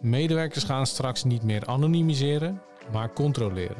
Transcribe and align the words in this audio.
Medewerkers 0.00 0.64
gaan 0.64 0.86
straks 0.86 1.24
niet 1.24 1.42
meer 1.42 1.66
anonimiseren, 1.66 2.62
maar 2.92 3.12
controleren. 3.12 3.76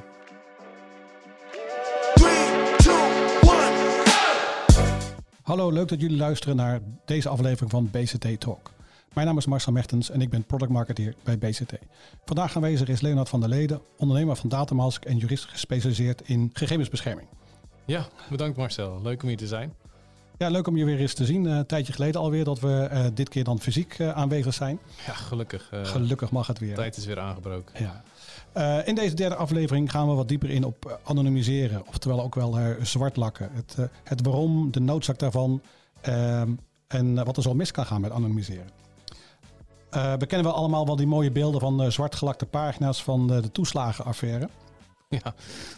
Hallo, 5.43 5.71
leuk 5.71 5.89
dat 5.89 6.01
jullie 6.01 6.17
luisteren 6.17 6.57
naar 6.57 6.81
deze 7.05 7.29
aflevering 7.29 7.71
van 7.71 7.91
BCT 7.91 8.41
Talk. 8.41 8.71
Mijn 9.15 9.27
naam 9.27 9.37
is 9.37 9.47
Marcel 9.47 9.73
Mertens 9.73 10.11
en 10.11 10.21
ik 10.21 10.31
ben 10.31 10.45
product 10.45 10.71
marketeer 10.71 11.15
bij 11.25 11.39
BCT. 11.39 11.73
Vandaag 12.25 12.57
aanwezig 12.57 12.89
is 12.89 13.01
Leonard 13.01 13.29
van 13.29 13.41
der 13.41 13.49
Leden, 13.49 13.81
ondernemer 13.97 14.37
van 14.37 14.49
Datamask 14.49 15.05
en 15.05 15.17
jurist 15.17 15.45
gespecialiseerd 15.45 16.23
in 16.29 16.51
gegevensbescherming. 16.53 17.29
Ja, 17.85 18.07
bedankt 18.31 18.57
Marcel. 18.57 19.01
Leuk 19.03 19.23
om 19.23 19.29
hier 19.29 19.37
te 19.37 19.47
zijn. 19.47 19.75
Ja, 20.41 20.49
leuk 20.49 20.67
om 20.67 20.77
je 20.77 20.85
weer 20.85 20.99
eens 20.99 21.15
te 21.15 21.25
zien. 21.25 21.45
Uh, 21.45 21.57
een 21.57 21.67
tijdje 21.67 21.93
geleden 21.93 22.21
alweer 22.21 22.45
dat 22.45 22.61
we 22.61 22.89
uh, 22.93 23.05
dit 23.15 23.29
keer 23.29 23.45
dan 23.45 23.61
fysiek 23.61 23.99
uh, 23.99 24.11
aanwezig 24.11 24.55
zijn. 24.55 24.79
Ja, 25.07 25.13
gelukkig. 25.13 25.71
gelukkig 25.83 26.31
mag 26.31 26.47
het 26.47 26.59
weer. 26.59 26.69
De 26.69 26.75
tijd 26.75 26.97
is 26.97 27.07
weer 27.07 27.19
aangebroken. 27.19 27.75
Ja. 28.55 28.85
in 28.85 28.95
deze 28.95 29.15
derde 29.15 29.35
aflevering 29.35 29.91
gaan 29.91 30.09
we 30.09 30.15
wat 30.15 30.29
dieper 30.29 30.51
in 30.51 30.65
op 30.65 31.01
anonimiseren, 31.03 31.87
oftewel 31.87 32.23
ook 32.23 32.35
wel 32.35 32.59
zwart 32.83 33.17
lakken. 33.17 33.51
Het, 33.53 33.77
het 34.05 34.23
waarom, 34.23 34.71
de 34.71 34.81
noodzaak 34.81 35.19
daarvan 35.19 35.63
ehm, 36.01 36.51
en 36.87 37.25
wat 37.25 37.37
er 37.37 37.43
zo 37.43 37.55
mis 37.55 37.71
kan 37.71 37.87
gaan 37.87 38.01
met 38.01 38.11
anonimiseren. 38.11 38.71
we 39.91 40.27
kennen 40.27 40.47
wel 40.47 40.57
allemaal 40.57 40.87
wel 40.87 40.97
die 40.97 41.07
mooie 41.07 41.31
beelden 41.31 41.61
van 41.61 41.93
zwartgelakte 41.93 42.47
pagina's 42.47 43.03
van 43.03 43.27
de 43.27 43.53
toeslagenaffaire. 43.53 44.49
Ja, 45.25 45.35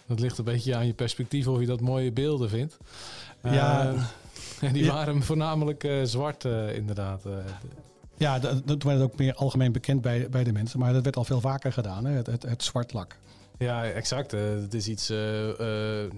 dat 0.07 0.21
ligt 0.21 0.39
een 0.39 0.45
beetje 0.45 0.75
aan 0.77 0.87
je 0.87 0.93
perspectief 0.93 1.47
of 1.47 1.61
je 1.61 1.67
dat 1.67 1.81
mooie 1.81 2.13
beelden 2.13 2.49
vindt. 2.49 2.77
Ja, 3.43 3.95
en 4.61 4.73
die 4.73 4.87
waren 4.87 5.23
voornamelijk 5.23 5.85
uh, 5.85 6.05
zwart, 6.05 6.45
uh, 6.45 6.75
inderdaad. 6.75 7.23
Ja, 8.17 8.39
dat, 8.39 8.67
dat 8.67 8.83
werd 8.83 9.01
ook 9.01 9.17
meer 9.17 9.35
algemeen 9.35 9.73
bekend 9.73 10.01
bij, 10.01 10.29
bij 10.31 10.45
de 10.45 10.53
mensen. 10.53 10.79
Maar 10.79 10.93
dat 10.93 11.05
werd 11.05 11.17
al 11.17 11.25
veel 11.25 11.41
vaker 11.41 11.73
gedaan, 11.73 12.05
hè? 12.05 12.13
Het, 12.13 12.27
het, 12.27 12.43
het 12.43 12.63
zwart 12.63 12.93
lak. 12.93 13.17
Ja, 13.59 13.85
exact. 13.85 14.31
het 14.31 14.75
is 14.75 14.89
iets 14.89 15.09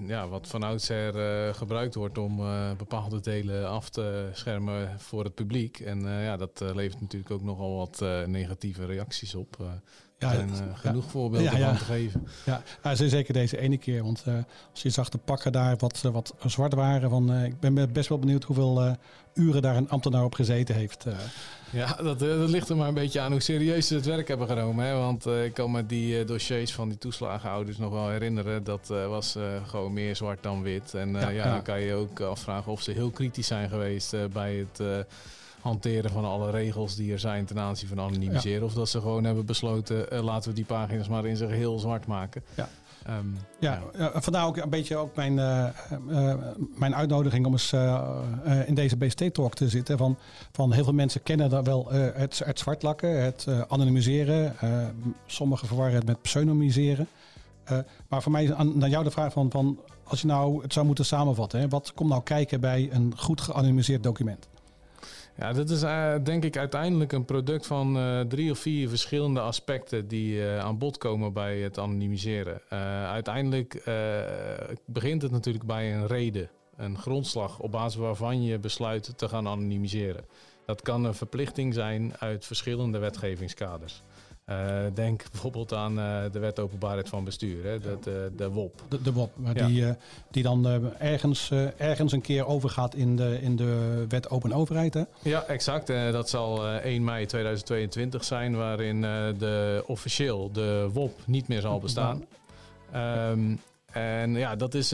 ja, 0.06 0.28
wat 0.28 0.48
van 0.48 0.62
oudsher 0.62 1.14
gebruikt 1.54 1.94
wordt 1.94 2.18
om 2.18 2.36
bepaalde 2.76 3.20
delen 3.20 3.68
af 3.68 3.88
te 3.88 4.28
schermen 4.32 5.00
voor 5.00 5.24
het 5.24 5.34
publiek. 5.34 5.80
En 5.80 6.00
ja, 6.00 6.36
dat 6.36 6.60
levert 6.74 7.00
natuurlijk 7.00 7.30
ook 7.30 7.42
nogal 7.42 7.76
wat 7.76 8.26
negatieve 8.26 8.86
reacties 8.86 9.34
op. 9.34 9.56
Ja, 10.32 10.32
en 10.40 10.48
uh, 10.48 10.54
genoeg 10.74 11.10
voorbeelden 11.10 11.52
ja, 11.52 11.58
ja. 11.58 11.68
van 11.68 11.76
te 11.76 11.84
geven. 11.84 12.28
Ja, 12.82 12.94
zeker 12.94 13.32
deze 13.32 13.58
ene 13.58 13.78
keer. 13.78 14.02
Want 14.02 14.24
uh, 14.28 14.34
als 14.72 14.82
je 14.82 14.90
zag 14.90 15.08
de 15.08 15.18
pakken 15.18 15.52
daar 15.52 15.76
wat, 15.76 16.02
uh, 16.06 16.12
wat 16.12 16.34
zwart 16.46 16.74
waren. 16.74 17.10
Van, 17.10 17.32
uh, 17.32 17.44
ik 17.44 17.60
ben 17.60 17.92
best 17.92 18.08
wel 18.08 18.18
benieuwd 18.18 18.44
hoeveel 18.44 18.96
uren 19.34 19.62
daar 19.62 19.76
een 19.76 19.88
ambtenaar 19.88 20.24
op 20.24 20.34
gezeten 20.34 20.74
heeft. 20.74 21.06
Ja, 21.70 21.96
dat, 22.02 22.18
dat, 22.18 22.48
ligt 22.48 22.68
er 22.68 22.76
maar 22.76 22.88
een 22.88 22.94
beetje 22.94 23.20
aan 23.20 23.32
hoe 23.32 23.40
serieus 23.40 23.86
ze 23.86 23.94
het 23.94 24.04
werk 24.04 24.28
hebben 24.28 24.46
genomen. 24.46 24.84
Hè? 24.84 24.94
Want 24.94 25.26
ik 25.26 25.54
kan 25.54 25.70
me 25.70 25.86
die 25.86 26.24
dossiers 26.24 26.72
van 26.72 26.88
die 26.88 26.98
toeslagenouders 26.98 27.78
nog 27.78 27.92
wel 27.92 28.08
herinneren. 28.08 28.64
Dat 28.64 28.88
was 28.88 29.36
gewoon 29.66 29.92
meer 29.92 30.16
zwart 30.16 30.42
dan 30.42 30.62
wit. 30.62 30.94
En 30.94 31.12
ja, 31.12 31.50
dan 31.50 31.62
kan 31.62 31.80
je 31.80 31.94
ook 31.94 32.20
afvragen 32.20 32.72
of 32.72 32.82
ze 32.82 32.90
heel 32.90 33.10
kritisch 33.10 33.46
zijn 33.46 33.68
geweest 33.68 34.16
bij 34.32 34.54
het 34.54 35.06
hanteren 35.64 36.10
van 36.10 36.24
alle 36.24 36.50
regels 36.50 36.96
die 36.96 37.12
er 37.12 37.18
zijn 37.18 37.44
ten 37.44 37.58
aanzien 37.58 37.88
van 37.88 38.00
anonimiseren. 38.00 38.64
Of 38.64 38.72
dat 38.74 38.88
ze 38.88 39.00
gewoon 39.00 39.24
hebben 39.24 39.46
besloten, 39.46 40.06
uh, 40.12 40.22
laten 40.22 40.50
we 40.50 40.56
die 40.56 40.64
pagina's 40.64 41.08
maar 41.08 41.26
in 41.26 41.36
zijn 41.36 41.50
geheel 41.50 41.78
zwart 41.78 42.06
maken. 42.06 42.42
Ja. 42.54 42.68
Um, 43.18 43.36
ja, 43.60 43.82
ja, 43.98 44.12
vandaar 44.14 44.46
ook 44.46 44.56
een 44.56 44.70
beetje 44.70 44.96
ook 44.96 45.16
mijn, 45.16 45.32
uh, 45.32 45.66
uh, 46.08 46.34
mijn 46.74 46.94
uitnodiging 46.94 47.46
om 47.46 47.52
eens 47.52 47.72
in 48.66 48.74
deze 48.74 48.96
BST-talk 48.96 49.54
te 49.54 49.68
zitten. 49.68 49.98
Van, 49.98 50.16
van 50.52 50.72
heel 50.72 50.84
veel 50.84 50.92
mensen 50.92 51.22
kennen 51.22 51.50
dat 51.50 51.66
wel 51.66 51.88
het, 51.90 52.38
het 52.44 52.58
zwartlakken, 52.58 53.22
het 53.22 53.46
anonimiseren. 53.68 54.56
sommigen 55.26 55.66
verwarren 55.66 55.94
het 55.94 56.06
met 56.06 56.22
pseudonymiseren. 56.22 57.08
maar 58.08 58.22
voor 58.22 58.32
mij 58.32 58.44
is 58.44 58.52
aan, 58.52 58.78
naar 58.78 58.88
jou 58.88 59.04
de 59.04 59.10
vraag 59.10 59.32
van, 59.32 59.50
van 59.50 59.78
als 60.04 60.20
je 60.20 60.26
nou 60.26 60.62
het 60.62 60.72
zou 60.72 60.86
moeten 60.86 61.04
samenvatten. 61.04 61.60
Hè, 61.60 61.68
wat 61.68 61.92
komt 61.94 62.10
nou 62.10 62.22
kijken 62.22 62.60
bij 62.60 62.88
een 62.92 63.12
goed 63.16 63.40
geanonimiseerd 63.40 64.02
document? 64.02 64.48
Ja, 65.36 65.52
dat 65.52 65.70
is 65.70 65.82
uh, 65.82 66.14
denk 66.22 66.44
ik 66.44 66.56
uiteindelijk 66.56 67.12
een 67.12 67.24
product 67.24 67.66
van 67.66 67.96
uh, 67.96 68.20
drie 68.20 68.50
of 68.50 68.58
vier 68.58 68.88
verschillende 68.88 69.40
aspecten 69.40 70.08
die 70.08 70.34
uh, 70.34 70.58
aan 70.58 70.78
bod 70.78 70.98
komen 70.98 71.32
bij 71.32 71.58
het 71.58 71.78
anonimiseren. 71.78 72.60
uiteindelijk 73.08 73.82
begint 74.84 75.22
het 75.22 75.30
natuurlijk 75.30 75.66
bij 75.66 75.94
een 75.94 76.06
reden, 76.06 76.50
een 76.76 76.98
grondslag 76.98 77.58
op 77.58 77.70
basis 77.70 78.00
waarvan 78.00 78.42
je 78.42 78.58
besluit 78.58 79.18
te 79.18 79.28
gaan 79.28 79.48
anonimiseren. 79.48 80.24
Dat 80.66 80.82
kan 80.82 81.04
een 81.04 81.14
verplichting 81.14 81.74
zijn 81.74 82.12
uit 82.18 82.44
verschillende 82.44 82.98
wetgevingskaders. 82.98 84.02
Uh, 84.50 84.84
denk 84.94 85.22
bijvoorbeeld 85.32 85.72
aan 85.72 85.98
uh, 85.98 86.22
de 86.32 86.38
wet 86.38 86.60
openbaarheid 86.60 87.08
van 87.08 87.24
bestuur, 87.24 87.64
hè, 87.64 87.78
de, 87.80 87.96
de, 88.02 88.32
de 88.36 88.50
WOP. 88.50 88.82
De, 88.88 89.02
de 89.02 89.12
WOP, 89.12 89.30
maar 89.36 89.56
ja. 89.56 89.66
die, 89.66 89.82
uh, 89.82 89.90
die 90.30 90.42
dan 90.42 90.66
ergens, 90.98 91.50
ergens 91.76 92.12
een 92.12 92.20
keer 92.20 92.46
overgaat 92.46 92.94
in 92.94 93.16
de, 93.16 93.38
in 93.40 93.56
de 93.56 94.04
wet 94.08 94.30
open 94.30 94.52
overheid. 94.52 94.94
Hè? 94.94 95.02
Ja, 95.22 95.42
exact. 95.42 95.86
dat 95.86 96.28
zal 96.28 96.66
1 96.66 97.04
mei 97.04 97.26
2022 97.26 98.24
zijn, 98.24 98.56
waarin 98.56 99.00
de, 99.00 99.84
officieel 99.86 100.52
de 100.52 100.90
WOP 100.92 101.20
niet 101.26 101.48
meer 101.48 101.60
zal 101.60 101.80
bestaan. 101.80 102.24
Um, 102.94 103.60
en 103.92 104.34
ja, 104.34 104.56
dat 104.56 104.74
is 104.74 104.92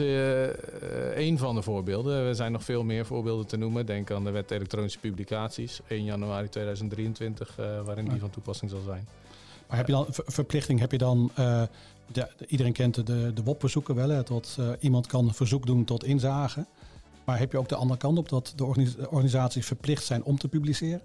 één 1.15 1.37
van 1.37 1.55
de 1.55 1.61
voorbeelden. 1.61 2.27
Er 2.27 2.35
zijn 2.35 2.51
nog 2.51 2.63
veel 2.63 2.83
meer 2.83 3.05
voorbeelden 3.05 3.47
te 3.47 3.57
noemen. 3.57 3.85
Denk 3.85 4.11
aan 4.11 4.23
de 4.23 4.31
wet 4.31 4.51
elektronische 4.51 4.99
publicaties, 4.99 5.79
1 5.87 6.03
januari 6.03 6.49
2023, 6.49 7.55
waarin 7.85 8.09
die 8.09 8.19
van 8.19 8.29
toepassing 8.29 8.71
zal 8.71 8.81
zijn. 8.85 9.07
Maar 9.71 9.79
heb 9.79 9.89
je 9.89 9.93
dan 9.95 10.05
verplichting? 10.09 10.79
Heb 10.79 10.91
je 10.91 10.97
dan, 10.97 11.31
uh, 11.39 11.61
de, 12.11 12.27
iedereen 12.47 12.73
kent 12.73 12.95
de, 12.95 13.31
de 13.33 13.43
WOP-verzoeken 13.43 13.95
wel, 13.95 14.09
hè, 14.09 14.23
tot 14.23 14.57
uh, 14.59 14.69
iemand 14.79 15.07
kan 15.07 15.33
verzoek 15.33 15.65
doen 15.65 15.83
tot 15.85 16.03
inzage. 16.03 16.65
Maar 17.25 17.39
heb 17.39 17.51
je 17.51 17.57
ook 17.57 17.69
de 17.69 17.75
andere 17.75 17.99
kant 17.99 18.17
op 18.17 18.29
dat 18.29 18.53
de 18.55 18.65
organisaties 19.09 19.65
verplicht 19.65 20.05
zijn 20.05 20.23
om 20.23 20.37
te 20.37 20.47
publiceren? 20.47 21.01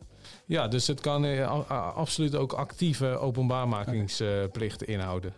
Ja, 0.46 0.68
dus 0.68 0.86
het 0.86 1.00
kan 1.00 1.24
uh, 1.24 1.70
absoluut 1.96 2.34
ook 2.34 2.52
actieve 2.52 3.06
openbaarmakingsplicht 3.06 4.82
okay. 4.82 4.94
inhouden. 4.94 5.32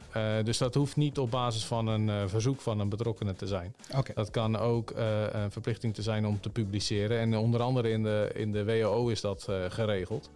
dus 0.44 0.58
dat 0.58 0.74
hoeft 0.74 0.96
niet 0.96 1.18
op 1.18 1.30
basis 1.30 1.64
van 1.64 1.86
een 1.86 2.28
verzoek 2.28 2.60
van 2.60 2.80
een 2.80 2.88
betrokkenen 2.88 3.36
te 3.36 3.46
zijn. 3.46 3.74
Okay. 3.96 4.14
Dat 4.14 4.30
kan 4.30 4.56
ook 4.56 4.92
een 5.32 5.50
verplichting 5.50 5.94
te 5.94 6.02
zijn 6.02 6.26
om 6.26 6.40
te 6.40 6.50
publiceren. 6.50 7.18
En 7.18 7.36
onder 7.36 7.60
andere 7.60 7.90
in 7.90 8.02
de, 8.02 8.30
in 8.34 8.52
de 8.52 8.64
WHO 8.64 9.08
is 9.08 9.20
dat 9.20 9.48
geregeld. 9.68 10.30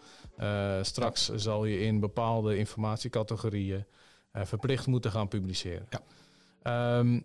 Straks 0.83 1.29
zal 1.35 1.65
je 1.65 1.81
in 1.81 2.01
bepaalde 2.01 2.57
informatiecategorieën 2.57 3.85
verplicht 4.33 4.87
moeten 4.87 5.11
gaan 5.11 5.29
publiceren. 5.29 5.87
Ja. 5.91 6.99
Um, 6.99 7.25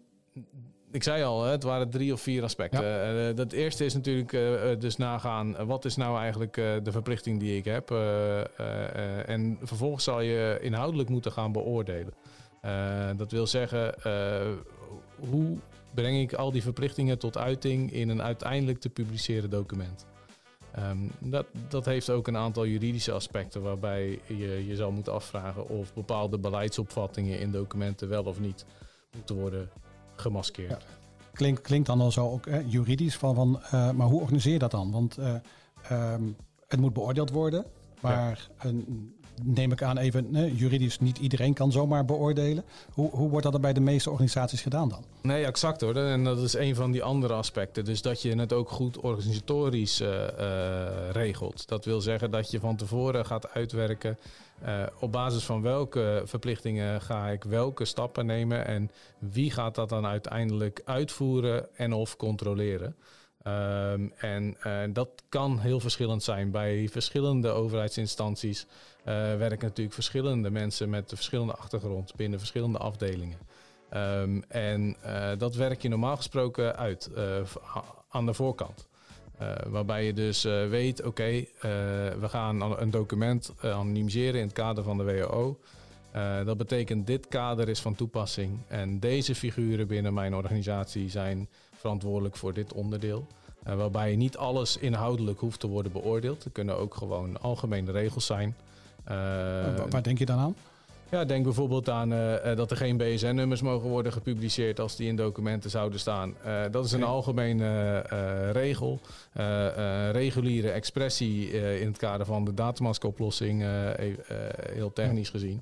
ik 0.91 1.03
zei 1.03 1.23
al, 1.23 1.43
het 1.43 1.63
waren 1.63 1.89
drie 1.89 2.13
of 2.13 2.21
vier 2.21 2.43
aspecten. 2.43 2.83
Ja. 2.83 3.29
Uh, 3.29 3.35
dat 3.35 3.51
eerste 3.51 3.85
is 3.85 3.93
natuurlijk 3.93 4.31
dus 4.81 4.97
nagaan, 4.97 5.65
wat 5.65 5.85
is 5.85 5.95
nou 5.95 6.19
eigenlijk 6.19 6.53
de 6.53 6.91
verplichting 6.91 7.39
die 7.39 7.57
ik 7.57 7.65
heb? 7.65 7.91
en 9.25 9.57
vervolgens 9.61 10.03
zal 10.03 10.21
je 10.21 10.57
inhoudelijk 10.61 11.09
moeten 11.09 11.31
gaan 11.31 11.51
beoordelen. 11.51 12.13
dat 13.17 13.31
wil 13.31 13.47
zeggen, 13.47 13.93
hoe 15.29 15.57
breng 15.93 16.19
ik 16.19 16.33
al 16.33 16.51
die 16.51 16.61
verplichtingen 16.61 17.19
tot 17.19 17.37
uiting 17.37 17.91
in 17.91 18.09
een 18.09 18.21
uiteindelijk 18.21 18.79
te 18.79 18.89
publiceren 18.89 19.49
document? 19.49 20.05
Um, 20.79 21.11
dat, 21.19 21.45
dat 21.69 21.85
heeft 21.85 22.09
ook 22.09 22.27
een 22.27 22.37
aantal 22.37 22.65
juridische 22.65 23.11
aspecten 23.11 23.61
waarbij 23.61 24.19
je 24.27 24.67
je 24.67 24.75
zal 24.75 24.91
moeten 24.91 25.13
afvragen 25.13 25.69
of 25.69 25.93
bepaalde 25.93 26.37
beleidsopvattingen 26.37 27.39
in 27.39 27.51
documenten 27.51 28.09
wel 28.09 28.23
of 28.23 28.39
niet 28.39 28.65
moeten 29.15 29.35
worden 29.35 29.69
gemaskeerd. 30.19 30.69
Ja. 30.69 30.95
Klinkt, 31.33 31.61
klinkt 31.61 31.87
dan 31.87 32.01
al 32.01 32.11
zo 32.11 32.29
ook 32.29 32.47
juridisch 32.65 33.15
van, 33.15 33.35
van 33.35 33.61
uh, 33.63 33.91
maar 33.91 34.07
hoe 34.07 34.21
organiseer 34.21 34.53
je 34.53 34.59
dat 34.59 34.71
dan? 34.71 34.91
Want 34.91 35.19
uh, 35.19 35.33
um, 35.91 36.35
het 36.67 36.79
moet 36.79 36.93
beoordeeld 36.93 37.31
worden, 37.31 37.65
maar 38.01 38.49
ja. 38.59 38.67
een, 38.67 39.15
neem 39.43 39.71
ik 39.71 39.81
aan 39.81 39.97
even, 39.97 40.55
juridisch 40.55 40.99
niet 40.99 41.17
iedereen 41.17 41.53
kan 41.53 41.71
zomaar 41.71 42.05
beoordelen. 42.05 42.63
Hoe, 42.93 43.09
hoe 43.09 43.29
wordt 43.29 43.45
dat 43.45 43.53
er 43.53 43.59
bij 43.59 43.73
de 43.73 43.79
meeste 43.79 44.09
organisaties 44.09 44.61
gedaan 44.61 44.89
dan? 44.89 45.03
Nee, 45.21 45.45
exact 45.45 45.81
hoor. 45.81 45.95
En 45.95 46.23
dat 46.23 46.37
is 46.37 46.53
een 46.53 46.75
van 46.75 46.91
die 46.91 47.03
andere 47.03 47.33
aspecten. 47.33 47.85
Dus 47.85 48.01
dat 48.01 48.21
je 48.21 48.35
het 48.35 48.53
ook 48.53 48.69
goed 48.69 48.97
organisatorisch 48.97 50.01
uh, 50.01 50.07
uh, 50.09 51.09
regelt. 51.11 51.67
Dat 51.67 51.85
wil 51.85 52.01
zeggen 52.01 52.31
dat 52.31 52.51
je 52.51 52.59
van 52.59 52.75
tevoren 52.75 53.25
gaat 53.25 53.49
uitwerken 53.49 54.17
uh, 54.65 54.83
op 54.99 55.11
basis 55.11 55.43
van 55.43 55.61
welke 55.61 56.21
verplichtingen 56.25 57.01
ga 57.01 57.27
ik 57.27 57.43
welke 57.43 57.85
stappen 57.85 58.25
nemen 58.25 58.65
en 58.65 58.91
wie 59.19 59.51
gaat 59.51 59.75
dat 59.75 59.89
dan 59.89 60.05
uiteindelijk 60.05 60.81
uitvoeren 60.85 61.75
en 61.75 61.93
of 61.93 62.15
controleren. 62.15 62.95
Um, 63.47 64.13
en 64.17 64.93
dat 64.93 65.09
kan 65.29 65.59
heel 65.59 65.79
verschillend 65.79 66.23
zijn. 66.23 66.51
Bij 66.51 66.89
verschillende 66.91 67.49
overheidsinstanties 67.49 68.65
werken 69.37 69.67
natuurlijk 69.67 69.93
verschillende 69.93 70.49
mensen 70.49 70.89
met 70.89 71.11
verschillende 71.15 71.53
achtergrond 71.53 72.15
binnen 72.15 72.39
verschillende 72.39 72.77
afdelingen. 72.77 73.37
Um, 73.93 74.43
en 74.47 74.95
uh, 75.05 75.29
dat 75.37 75.55
werk 75.55 75.81
je 75.81 75.89
normaal 75.89 76.15
gesproken 76.15 76.75
uit 76.75 77.09
aan 78.09 78.25
de 78.25 78.33
voorkant. 78.33 78.87
waarbij 79.67 80.05
je 80.05 80.13
dus 80.13 80.43
weet, 80.43 81.03
oké, 81.03 81.45
we 82.19 82.27
gaan 82.29 82.81
een 82.81 82.91
document 82.91 83.53
anonimiseren 83.61 84.39
in 84.39 84.45
het 84.45 84.55
kader 84.55 84.83
van 84.83 84.97
de 84.97 85.03
WHO. 85.03 85.59
dat 86.45 86.57
betekent 86.57 87.07
dit 87.07 87.27
kader 87.27 87.69
is 87.69 87.79
van 87.79 87.95
toepassing 87.95 88.59
en 88.67 88.99
deze 88.99 89.35
figuren 89.35 89.87
binnen 89.87 90.13
mijn 90.13 90.35
organisatie 90.35 91.09
zijn 91.09 91.49
verantwoordelijk 91.75 92.35
voor 92.35 92.53
dit 92.53 92.73
onderdeel. 92.73 93.27
waarbij 93.63 94.15
niet 94.15 94.37
alles 94.37 94.77
inhoudelijk 94.77 95.39
hoeft 95.39 95.59
te 95.59 95.67
worden 95.67 95.91
beoordeeld. 95.91 96.43
Er 96.43 96.51
kunnen 96.51 96.77
ook 96.77 96.95
gewoon 96.95 97.41
algemene 97.41 97.91
regels 97.91 98.25
zijn. 98.25 98.55
Waar 99.89 100.03
denk 100.03 100.17
je 100.17 100.25
dan 100.25 100.39
aan? 100.39 100.55
Ja, 101.11 101.25
denk 101.25 101.43
bijvoorbeeld 101.43 101.89
aan 101.89 102.13
uh, 102.13 102.55
dat 102.55 102.71
er 102.71 102.77
geen 102.77 102.97
BSN-nummers 102.97 103.61
mogen 103.61 103.89
worden 103.89 104.11
gepubliceerd 104.11 104.79
als 104.79 104.95
die 104.95 105.07
in 105.07 105.15
documenten 105.15 105.69
zouden 105.69 105.99
staan. 105.99 106.35
Uh, 106.45 106.63
dat 106.71 106.85
is 106.85 106.91
een 106.91 107.03
algemene 107.03 108.03
uh, 108.13 108.51
regel. 108.51 108.99
reguliere 110.11 110.69
expressie 110.69 111.49
in 111.79 111.87
het 111.87 111.97
kader 111.97 112.25
van 112.25 112.45
de 112.45 112.53
datamaskoplossing, 112.53 113.63
heel 114.71 114.93
technisch 114.93 115.29
gezien. 115.29 115.61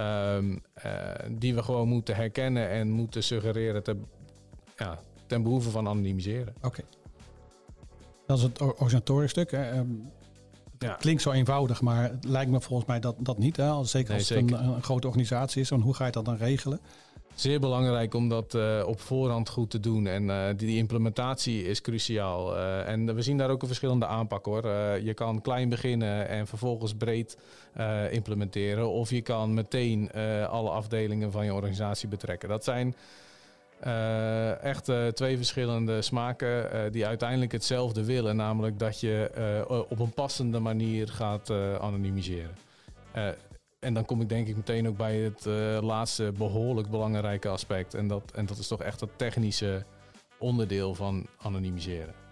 Um, 0.00 0.62
die 1.28 1.54
we 1.54 1.62
gewoon 1.62 1.88
moeten 1.88 2.16
herkennen 2.16 2.68
en 2.68 2.90
moeten 2.90 3.22
suggereren 3.22 3.82
te, 3.82 3.96
ja, 4.76 4.98
ten 5.26 5.42
behoeve 5.42 5.70
van 5.70 5.88
anonimiseren. 5.88 6.54
Oké. 6.62 6.82
Dat 8.26 8.36
is 8.36 8.42
het 8.42 8.60
organisatorisch 8.60 9.30
stuk. 9.30 9.50
Hè. 9.50 9.82
Ja. 10.78 10.94
Klinkt 10.94 11.22
zo 11.22 11.30
eenvoudig, 11.30 11.80
maar 11.80 12.02
het 12.02 12.24
lijkt 12.24 12.50
me 12.50 12.60
volgens 12.60 12.88
mij 12.88 13.00
dat, 13.00 13.14
dat 13.18 13.38
niet. 13.38 13.56
Hè? 13.56 13.84
Zeker 13.84 14.14
als 14.14 14.28
het 14.28 14.38
een, 14.38 14.52
een, 14.52 14.82
grote 14.82 15.06
organisatie 15.06 15.60
is. 15.60 15.70
En 15.70 15.80
hoe 15.80 15.94
ga 15.94 16.06
je 16.06 16.12
dat 16.12 16.24
dan 16.24 16.36
regelen? 16.36 16.80
Zeer 17.34 17.60
belangrijk 17.60 18.14
om 18.14 18.28
dat 18.28 18.54
uh, 18.54 18.82
op 18.86 19.00
voorhand 19.00 19.48
goed 19.48 19.70
te 19.70 19.80
doen. 19.80 20.06
En 20.06 20.22
uh, 20.22 20.46
die, 20.46 20.66
die, 20.66 20.76
implementatie 20.76 21.64
is 21.64 21.80
cruciaal. 21.80 22.56
Uh, 22.56 22.88
en 22.88 23.14
we 23.14 23.22
zien 23.22 23.36
daar 23.36 23.50
ook 23.50 23.60
een 23.60 23.66
verschillende 23.66 24.06
aanpak 24.06 24.44
hoor. 24.44 24.68
je 25.02 25.14
kan 25.14 25.40
klein 25.40 25.68
beginnen 25.68 26.28
en 26.28 26.46
vervolgens 26.46 26.94
breed 26.94 27.36
implementeren. 28.10 28.90
Of 28.90 29.10
je 29.10 29.22
kan 29.22 29.54
meteen 29.54 30.12
alle 30.48 30.70
afdelingen 30.70 31.32
van 31.32 31.44
je 31.44 31.54
organisatie 31.54 32.08
betrekken. 32.08 32.48
Dat 32.48 32.64
zijn 32.64 32.94
uh, 33.86 34.62
echt 34.62 34.88
uh, 34.88 35.06
twee 35.06 35.36
verschillende 35.36 36.02
smaken 36.02 36.74
uh, 36.74 36.92
die 36.92 37.06
uiteindelijk 37.06 37.52
hetzelfde 37.52 38.04
willen. 38.04 38.36
Namelijk 38.36 38.78
dat 38.78 39.00
je 39.00 39.84
op 39.88 39.98
een 39.98 40.12
passende 40.12 40.58
manier 40.58 41.08
gaat 41.08 41.50
anonimiseren. 41.80 42.56
en 43.78 43.94
dan 43.94 44.04
kom 44.04 44.20
ik 44.20 44.28
denk 44.28 44.48
ik 44.48 44.56
meteen 44.56 44.88
ook 44.88 44.96
bij 44.96 45.16
het 45.16 45.44
laatste 45.82 46.32
behoorlijk 46.38 46.90
belangrijke 46.90 47.48
aspect. 47.48 47.94
En 47.94 48.08
dat, 48.08 48.32
en 48.34 48.46
dat 48.46 48.58
is 48.58 48.68
toch 48.68 48.82
echt 48.82 49.00
het 49.00 49.18
technische 49.18 49.84
onderdeel 50.38 50.94
van 50.94 51.26
anonimiseren. 51.38 52.25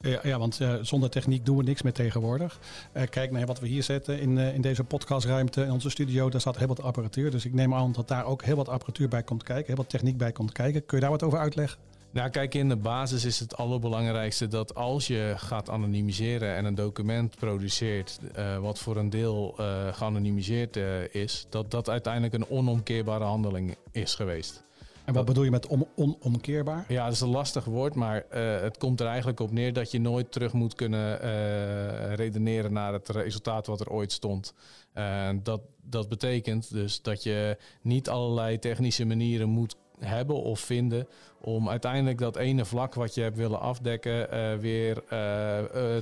Ja, 0.00 0.20
ja 0.22 0.38
want 0.38 0.60
uh, 0.60 0.74
zonder 0.82 1.10
techniek 1.10 1.46
doen 1.46 1.56
we 1.56 1.62
niks 1.62 1.82
meer 1.82 1.92
tegenwoordig. 1.92 2.58
Uh, 2.96 3.02
kijk 3.10 3.30
naar 3.30 3.46
wat 3.46 3.60
we 3.60 3.66
hier 3.66 3.82
zetten 3.82 4.20
in, 4.20 4.36
uh, 4.36 4.54
in 4.54 4.60
deze 4.60 4.84
podcastruimte 4.84 5.62
in 5.62 5.70
onze 5.70 5.90
studio. 5.90 6.30
Daar 6.30 6.40
staat 6.40 6.58
heel 6.58 6.66
wat 6.66 6.82
apparatuur. 6.82 7.30
Dus 7.30 7.44
ik 7.44 7.52
neem 7.52 7.74
aan 7.74 7.92
dat 7.92 8.08
daar 8.08 8.24
ook 8.24 8.42
heel 8.42 8.56
wat 8.56 8.68
apparatuur 8.68 9.08
bij 9.08 9.22
komt 9.22 9.42
kijken. 9.42 9.66
Heel 9.66 9.76
wat 9.76 9.88
techniek 9.88 10.16
bij 10.16 10.32
komt 10.32 10.52
kijken. 10.52 10.86
Kun 10.86 10.96
je 10.96 11.02
daar 11.02 11.12
wat 11.12 11.22
over 11.22 11.38
uitleggen? 11.38 11.78
Nou, 12.10 12.30
kijk, 12.30 12.54
in 12.54 12.68
de 12.68 12.76
basis 12.76 13.24
is 13.24 13.40
het 13.40 13.56
allerbelangrijkste 13.56 14.48
dat 14.48 14.74
als 14.74 15.06
je 15.06 15.34
gaat 15.36 15.70
anonimiseren 15.70 16.56
en 16.56 16.64
een 16.64 16.74
document 16.74 17.36
produceert, 17.36 18.18
wat 18.60 18.78
voor 18.78 18.96
een 18.96 19.10
deel 19.10 19.54
geanonimiseerd 19.92 20.76
is, 21.10 21.46
dat 21.50 21.70
dat 21.70 21.88
uiteindelijk 21.88 22.34
een 22.34 22.50
onomkeerbare 22.50 23.24
handeling 23.24 23.76
is 23.92 24.14
geweest. 24.14 24.67
En 25.08 25.14
wat 25.14 25.24
bedoel 25.24 25.44
je 25.44 25.50
met 25.50 25.66
on 25.66 25.86
onomkeerbaar? 25.94 26.84
Ja, 26.88 27.04
dat 27.04 27.12
is 27.12 27.20
een 27.20 27.28
lastig 27.28 27.64
woord, 27.64 27.94
maar 27.94 28.24
uh, 28.32 28.60
het 28.60 28.78
komt 28.78 29.00
er 29.00 29.06
eigenlijk 29.06 29.40
op 29.40 29.52
neer 29.52 29.72
dat 29.72 29.90
je 29.90 30.00
nooit 30.00 30.32
terug 30.32 30.52
moet 30.52 30.74
kunnen 30.74 31.24
uh, 31.24 32.14
redeneren 32.14 32.72
naar 32.72 32.92
het 32.92 33.08
resultaat 33.08 33.66
wat 33.66 33.80
er 33.80 33.90
ooit 33.90 34.12
stond. 34.12 34.54
Uh, 34.94 35.28
dat, 35.42 35.60
dat 35.82 36.08
betekent 36.08 36.72
dus 36.72 37.02
dat 37.02 37.22
je 37.22 37.56
niet 37.82 38.08
allerlei 38.08 38.58
technische 38.58 39.04
manieren 39.04 39.48
moet 39.48 39.76
hebben 39.98 40.36
of 40.36 40.60
vinden 40.60 41.08
om 41.40 41.68
uiteindelijk 41.68 42.18
dat 42.18 42.36
ene 42.36 42.64
vlak 42.64 42.94
wat 42.94 43.14
je 43.14 43.22
hebt 43.22 43.36
willen 43.36 43.60
afdekken 43.60 44.28
weer 44.60 45.02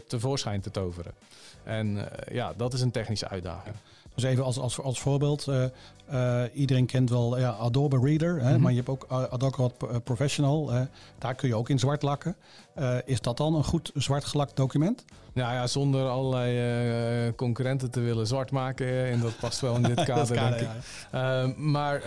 tevoorschijn 0.06 0.60
te 0.60 0.70
toveren. 0.70 1.12
En 1.64 2.08
ja, 2.32 2.52
dat 2.56 2.72
is 2.72 2.80
een 2.80 2.90
technische 2.90 3.28
uitdaging. 3.28 3.74
Dus 4.16 4.24
even 4.24 4.44
als, 4.44 4.58
als, 4.58 4.80
als 4.80 5.00
voorbeeld, 5.00 5.46
uh, 6.10 6.42
iedereen 6.54 6.86
kent 6.86 7.10
wel 7.10 7.38
ja, 7.38 7.50
Adobe 7.50 7.98
Reader, 7.98 8.36
hè, 8.36 8.46
mm 8.46 8.52
-hmm. 8.52 8.60
maar 8.60 8.70
je 8.70 8.76
hebt 8.76 8.88
ook 8.88 9.04
Adobe 9.08 9.70
Professional. 10.04 10.70
daar 11.18 11.34
kun 11.34 11.48
je 11.48 11.54
ook 11.54 11.68
in 11.68 11.78
zwart 11.78 12.02
lakken. 12.02 12.36
Uh, 12.78 12.96
is 13.04 13.20
dat 13.20 13.36
dan 13.36 13.54
een 13.54 13.64
goed 13.64 13.90
zwart 13.94 14.24
gelakt 14.24 14.56
document? 14.56 15.04
Nou 15.32 15.52
ja, 15.52 15.66
zonder 15.66 16.08
allerlei 16.08 17.26
uh, 17.26 17.32
concurrenten 17.36 17.90
te 17.90 18.00
willen 18.00 18.26
zwart 18.26 18.50
maken. 18.50 19.06
En 19.06 19.20
dat 19.20 19.38
past 19.38 19.60
wel 19.60 19.76
in 19.76 19.82
dit 19.82 20.04
kader, 20.12 20.36
denk 20.36 20.54
ik. 20.54 20.68
Ja. 21.12 21.52
maar 21.56 22.02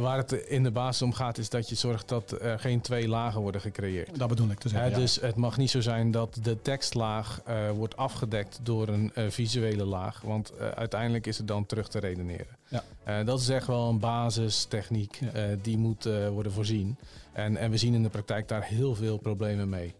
waar 0.00 0.16
het 0.16 0.32
in 0.32 0.62
de 0.62 0.70
basis 0.70 1.02
om 1.02 1.12
gaat, 1.12 1.38
is 1.38 1.48
dat 1.48 1.68
je 1.68 1.74
zorgt 1.74 2.08
dat 2.08 2.34
er 2.40 2.58
geen 2.58 2.80
twee 2.80 3.08
lagen 3.08 3.40
worden 3.40 3.60
gecreëerd. 3.60 4.18
Dat 4.18 4.28
bedoel 4.28 4.50
ik 4.50 4.58
te 4.58 4.68
zeggen. 4.68 4.90
Ja. 4.90 4.96
Dus 4.96 5.20
het 5.20 5.36
mag 5.36 5.56
niet 5.56 5.70
zo 5.70 5.80
zijn 5.80 6.10
dat 6.10 6.38
de 6.42 6.62
tekstlaag 6.62 7.40
wordt 7.74 7.96
afgedekt 7.96 8.60
door 8.62 8.88
een 8.88 9.12
visuele 9.28 9.84
laag. 9.84 10.20
Want 10.20 10.52
uiteindelijk 10.74 11.26
is 11.26 11.38
het 11.38 11.48
dan 11.48 11.66
terug 11.66 11.88
te 11.88 11.98
redeneren. 11.98 12.56
Ja. 12.68 13.22
Dat 13.22 13.40
is 13.40 13.48
echt 13.48 13.66
wel 13.66 13.88
een 13.88 13.98
basistechniek 13.98 15.20
die 15.62 15.78
moet 15.78 16.08
worden 16.32 16.52
voorzien. 16.52 16.98
En, 17.38 17.56
en 17.56 17.70
we 17.70 17.76
zien 17.76 17.94
in 17.94 18.02
de 18.02 18.08
praktijk 18.08 18.48
daar 18.48 18.64
heel 18.64 18.94
veel 18.94 19.18
problemen 19.18 19.68
mee. 19.68 19.94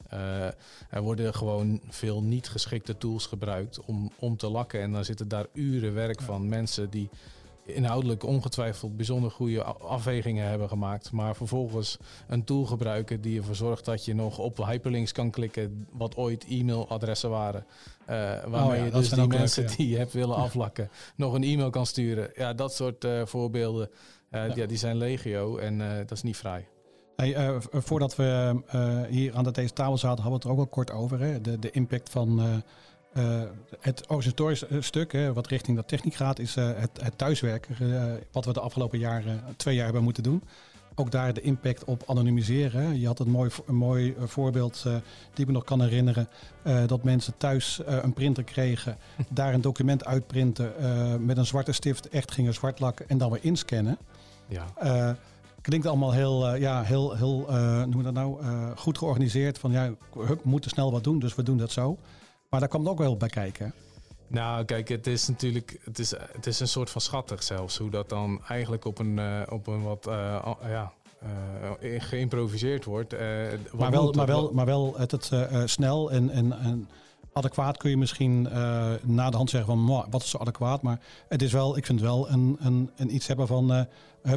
Er 0.90 1.02
worden 1.02 1.34
gewoon 1.34 1.80
veel 1.88 2.22
niet 2.22 2.48
geschikte 2.48 2.98
tools 2.98 3.26
gebruikt 3.26 3.80
om, 3.80 4.12
om 4.18 4.36
te 4.36 4.48
lakken. 4.48 4.80
En 4.80 4.92
dan 4.92 5.04
zitten 5.04 5.28
daar 5.28 5.46
uren 5.52 5.94
werk 5.94 6.22
van 6.22 6.48
mensen 6.48 6.90
die 6.90 7.10
inhoudelijk 7.74 8.22
ongetwijfeld 8.22 8.96
bijzonder 8.96 9.30
goede 9.30 9.62
afwegingen 9.64 10.48
hebben 10.48 10.68
gemaakt. 10.68 11.12
Maar 11.12 11.36
vervolgens 11.36 11.96
een 12.28 12.44
tool 12.44 12.64
gebruiken 12.64 13.20
die 13.20 13.38
ervoor 13.38 13.54
zorgt 13.54 13.84
dat 13.84 14.04
je 14.04 14.14
nog 14.14 14.38
op 14.38 14.56
hyperlinks 14.56 15.12
kan 15.12 15.30
klikken. 15.30 15.86
Wat 15.90 16.16
ooit 16.16 16.44
e-mailadressen 16.48 17.30
waren. 17.30 17.66
Uh, 18.00 18.44
waarmee 18.44 18.78
oh 18.78 18.84
je 18.84 18.90
dus 18.90 19.08
die 19.08 19.26
mensen 19.26 19.66
die 19.76 19.88
je 19.88 19.96
hebt 19.96 20.12
willen 20.12 20.36
aflakken 20.36 20.90
nog 21.16 21.34
een 21.34 21.42
e-mail 21.42 21.70
kan 21.70 21.86
sturen. 21.86 22.30
Ja, 22.34 22.52
dat 22.54 22.74
soort 22.74 23.04
uh, 23.04 23.26
voorbeelden. 23.26 23.90
Uh, 24.30 24.48
ja. 24.48 24.54
ja. 24.54 24.66
die 24.66 24.76
zijn 24.76 24.96
legio 24.96 25.56
en 25.56 25.78
dat 25.78 26.10
is 26.10 26.22
niet 26.22 26.36
vrij. 26.36 26.66
Hey, 27.22 27.60
voordat 27.72 28.16
we 28.16 28.56
hier 29.10 29.36
aan 29.36 29.44
de 29.44 29.50
deze 29.50 29.72
tafel 29.72 29.98
zaten, 29.98 30.22
hadden 30.22 30.30
we 30.32 30.34
het 30.34 30.44
er 30.44 30.50
ook 30.50 30.58
al 30.58 30.66
kort 30.66 30.90
over. 30.90 31.20
Hè? 31.20 31.40
De, 31.40 31.58
de 31.58 31.70
impact 31.70 32.10
van 32.10 32.40
uh, 33.16 33.42
het 33.80 34.00
organisatorisch 34.02 34.64
stuk, 34.80 35.12
hè, 35.12 35.32
wat 35.32 35.46
richting 35.46 35.76
de 35.76 35.84
techniek 35.84 36.14
gaat, 36.14 36.38
is 36.38 36.54
het, 36.54 37.00
het, 37.02 37.18
thuiswerken. 37.18 37.76
Wat 38.32 38.44
we 38.44 38.52
de 38.52 38.60
afgelopen 38.60 38.98
jaren, 38.98 39.42
twee 39.56 39.74
jaar 39.74 39.84
hebben 39.84 40.02
moeten 40.02 40.22
doen. 40.22 40.42
Ook 40.94 41.10
daar 41.10 41.32
de 41.32 41.40
impact 41.40 41.84
op 41.84 42.02
anonimiseren. 42.06 43.00
Je 43.00 43.06
had 43.06 43.18
een 43.18 43.30
mooi, 43.30 43.50
een 43.66 43.76
mooi 43.76 44.14
voorbeeld 44.18 44.82
die 44.82 45.00
ik 45.34 45.46
me 45.46 45.52
nog 45.52 45.64
kan 45.64 45.82
herinneren. 45.82 46.28
dat 46.86 47.02
mensen 47.02 47.36
thuis 47.36 47.80
een 47.84 48.12
printer 48.12 48.44
kregen, 48.44 48.96
daar 49.28 49.54
een 49.54 49.60
document 49.60 50.04
uitprinten, 50.04 50.72
met 51.24 51.36
een 51.36 51.46
zwarte 51.46 51.72
stift 51.72 52.08
echt 52.08 52.32
gingen 52.32 52.54
zwart 52.54 52.80
lakken 52.80 53.08
en 53.08 53.18
dan 53.18 53.30
weer 53.30 53.44
inscannen. 53.44 53.98
Ja. 54.48 55.16
Klinkt 55.68 55.86
allemaal 55.86 56.12
heel, 56.12 56.54
ja, 56.54 56.82
heel, 56.82 57.16
heel 57.16 57.46
noem 57.86 58.02
dat 58.02 58.12
nou, 58.12 58.38
goed 58.76 58.98
georganiseerd. 58.98 59.58
Van 59.58 59.72
ja, 59.72 59.94
we 60.12 60.38
moeten 60.42 60.70
snel 60.70 60.92
wat 60.92 61.04
doen, 61.04 61.18
dus 61.18 61.34
we 61.34 61.42
doen 61.42 61.56
dat 61.56 61.70
zo. 61.70 61.98
Maar 62.50 62.60
daar 62.60 62.68
komt 62.68 62.88
ook 62.88 62.98
wel 62.98 63.16
bij 63.16 63.28
kijken. 63.28 63.74
Nou, 64.26 64.64
kijk, 64.64 64.88
het 64.88 65.06
is 65.06 65.28
natuurlijk 65.28 65.78
het 65.84 65.98
is, 65.98 66.10
het 66.10 66.46
is 66.46 66.60
een 66.60 66.68
soort 66.68 66.90
van 66.90 67.00
schattig 67.00 67.42
zelfs. 67.42 67.76
Hoe 67.78 67.90
dat 67.90 68.08
dan 68.08 68.40
eigenlijk 68.48 68.84
op 68.84 68.98
een, 68.98 69.16
uh, 69.18 69.42
op 69.48 69.66
een 69.66 69.82
wat 69.82 70.06
uh, 70.06 70.50
ja, 70.62 70.92
uh, 71.80 72.00
geïmproviseerd 72.00 72.84
wordt. 72.84 73.12
maar, 73.72 73.90
wel, 73.90 74.12
maar, 74.12 74.26
wel, 74.26 74.50
maar 74.52 74.66
wel 74.66 74.94
het, 74.96 75.10
het 75.10 75.30
snel 75.70 76.10
en, 76.10 76.30
en, 76.30 76.52
en 76.52 76.88
adequaat 77.38 77.76
kun 77.76 77.90
je 77.90 77.96
misschien 77.96 78.42
na 79.02 79.30
de 79.30 79.36
hand 79.36 79.50
zeggen 79.50 79.86
van 79.86 80.06
wat 80.10 80.22
is 80.22 80.30
zo 80.30 80.38
adequaat. 80.38 80.82
Maar 80.82 81.00
het 81.28 81.42
is 81.42 81.52
wel, 81.52 81.76
ik 81.76 81.86
vind 81.86 82.00
wel 82.00 82.30
een, 82.30 82.56
een, 82.60 82.90
een 82.96 83.14
iets 83.14 83.26
hebben 83.26 83.46
van 83.46 83.86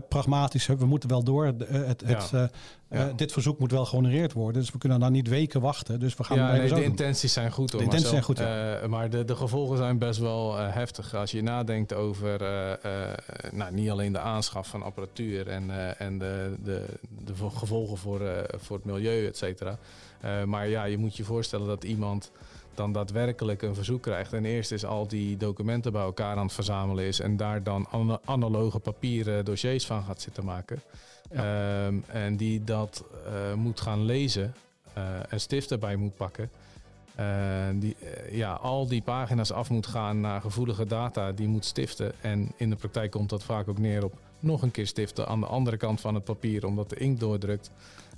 pragmatisch. 0.10 0.66
We 0.66 0.86
moeten 0.86 1.10
wel 1.10 1.24
door. 1.24 1.46
Het, 1.46 2.02
het, 2.06 2.30
ja. 2.32 2.50
Uh, 2.90 3.06
dit 3.16 3.32
verzoek 3.32 3.60
moet 3.60 3.72
wel 3.72 3.86
gehonoreerd 3.86 4.34
worden. 4.34 4.62
Dus 4.62 4.72
we 4.72 4.78
kunnen 4.78 5.00
dan 5.00 5.12
niet 5.12 5.28
weken 5.28 5.62
wachten. 5.62 6.00
Dus 6.00 6.16
we 6.16 6.24
gaan 6.24 6.38
ja, 6.38 6.52
nee, 6.52 6.74
de 6.74 6.84
intenties 6.84 7.34
zijn 7.34 7.52
goed. 7.52 7.72
Hoor, 7.72 7.80
de 7.80 7.86
intenties 7.86 8.10
zijn 8.10 8.24
goed. 8.24 8.38
Ja. 8.38 8.82
Uh, 8.82 8.88
maar 8.88 9.10
de, 9.10 9.26
de 9.26 9.36
gevolgen 9.36 9.78
zijn 9.78 9.98
best 9.98 10.20
wel 10.20 10.60
uh, 10.60 10.74
heftig. 10.74 11.16
Als 11.16 11.32
je 11.32 11.44
nadenkt 11.44 11.94
over 11.94 12.40
nou, 13.52 13.74
niet 13.74 13.90
alleen 13.90 14.12
de 14.12 14.20
aanschaf 14.20 14.68
van 14.68 14.84
apparatuur 14.84 15.48
en, 15.48 15.98
en 15.98 16.18
de, 16.18 16.56
de, 16.64 16.86
de 17.26 17.34
gevolgen 17.50 17.98
voor, 17.98 18.22
voor 18.58 18.76
het 18.76 18.86
milieu, 18.86 19.28
et 19.28 19.38
cetera. 19.38 19.78
maar 20.46 20.68
ja, 20.68 20.84
je 20.84 20.98
moet 20.98 21.18
je 21.18 21.24
voorstellen 21.24 21.68
dat 21.68 21.84
iemand 21.84 22.32
dan 22.74 22.92
daadwerkelijk 22.92 23.62
een 23.62 23.76
verzoek 23.76 24.02
krijgt. 24.02 24.34
En 24.34 24.46
eerst 24.46 24.72
is 24.72 24.86
al 24.86 25.08
die 25.08 25.38
documenten 25.38 25.92
bij 25.92 26.02
elkaar 26.02 26.38
aan 26.38 26.46
het 26.46 26.54
verzamelen 26.54 27.06
is. 27.06 27.20
En 27.20 27.38
daar 27.38 27.64
dan 27.64 27.88
analoge 28.26 28.80
papieren 28.80 29.46
dossiers 29.46 29.86
van 29.86 30.04
gaat 30.04 30.22
zitten 30.22 30.46
maken. 30.46 30.82
Um, 31.36 32.04
en 32.08 32.36
die 32.38 32.64
dat 32.64 33.04
uh, 33.26 33.54
moet 33.54 33.82
gaan 33.82 34.06
lezen 34.06 34.54
uh, 34.98 35.04
en 35.30 35.40
stift 35.40 35.72
erbij 35.72 35.96
moet 35.96 36.16
pakken. 36.16 36.50
die, 37.80 37.96
ja, 38.32 38.54
al 38.54 38.88
die 38.88 39.02
pagina's 39.02 39.52
af 39.52 39.70
moet 39.70 39.88
gaan 39.88 40.22
naar 40.22 40.42
gevoelige 40.42 40.86
data, 40.86 41.32
die 41.32 41.48
moet 41.48 41.66
stiften. 41.66 42.14
En 42.22 42.52
in 42.56 42.70
de 42.70 42.76
praktijk 42.76 43.12
komt 43.12 43.30
dat 43.30 43.44
vaak 43.44 43.68
ook 43.68 43.78
neer 43.78 44.04
op 44.04 44.14
nog 44.40 44.62
een 44.62 44.72
keer 44.72 44.88
stiften 44.88 45.28
aan 45.28 45.40
de 45.40 45.46
andere 45.46 45.78
kant 45.78 46.02
van 46.02 46.16
het 46.16 46.24
papier, 46.24 46.66
omdat 46.66 46.90
de 46.90 46.96
inkt 46.96 47.20
doordrukt. 47.20 47.72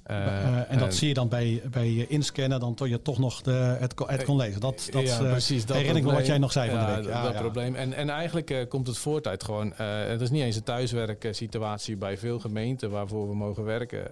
Uh, 0.07 0.71
en 0.71 0.79
dat 0.79 0.95
zie 0.95 1.07
je 1.07 1.13
dan 1.13 1.29
bij, 1.29 1.61
bij 1.71 2.05
inscannen, 2.09 2.59
dan 2.59 2.73
tot 2.73 2.89
je 2.89 3.01
toch 3.01 3.17
nog 3.17 3.41
de, 3.41 3.51
het, 3.51 3.93
het 4.05 4.23
kon 4.23 4.37
lezen. 4.37 4.61
Dat, 4.61 4.87
dat 4.91 5.07
ja, 5.07 5.17
precies, 5.17 5.65
dat 5.65 5.75
herinner 5.75 6.01
ik 6.01 6.07
me 6.07 6.13
wat 6.13 6.25
jij 6.25 6.37
nog 6.37 6.51
zei 6.51 6.69
van 6.69 6.79
de 6.79 6.85
week. 6.85 7.05
Ja, 7.05 7.23
dat 7.23 7.35
probleem. 7.35 7.75
En, 7.75 7.93
en 7.93 8.09
eigenlijk 8.09 8.51
uh, 8.51 8.67
komt 8.67 8.87
het 8.87 8.97
voort 8.97 9.27
uit 9.27 9.43
gewoon... 9.43 9.73
Het 9.73 10.21
is 10.21 10.29
niet 10.29 10.41
eens 10.41 10.55
een 10.55 10.63
thuiswerksituatie 10.63 11.97
bij 11.97 12.17
veel 12.17 12.39
gemeenten 12.39 12.89
waarvoor 12.89 13.29
we 13.29 13.35
mogen 13.35 13.63
werken. 13.63 14.11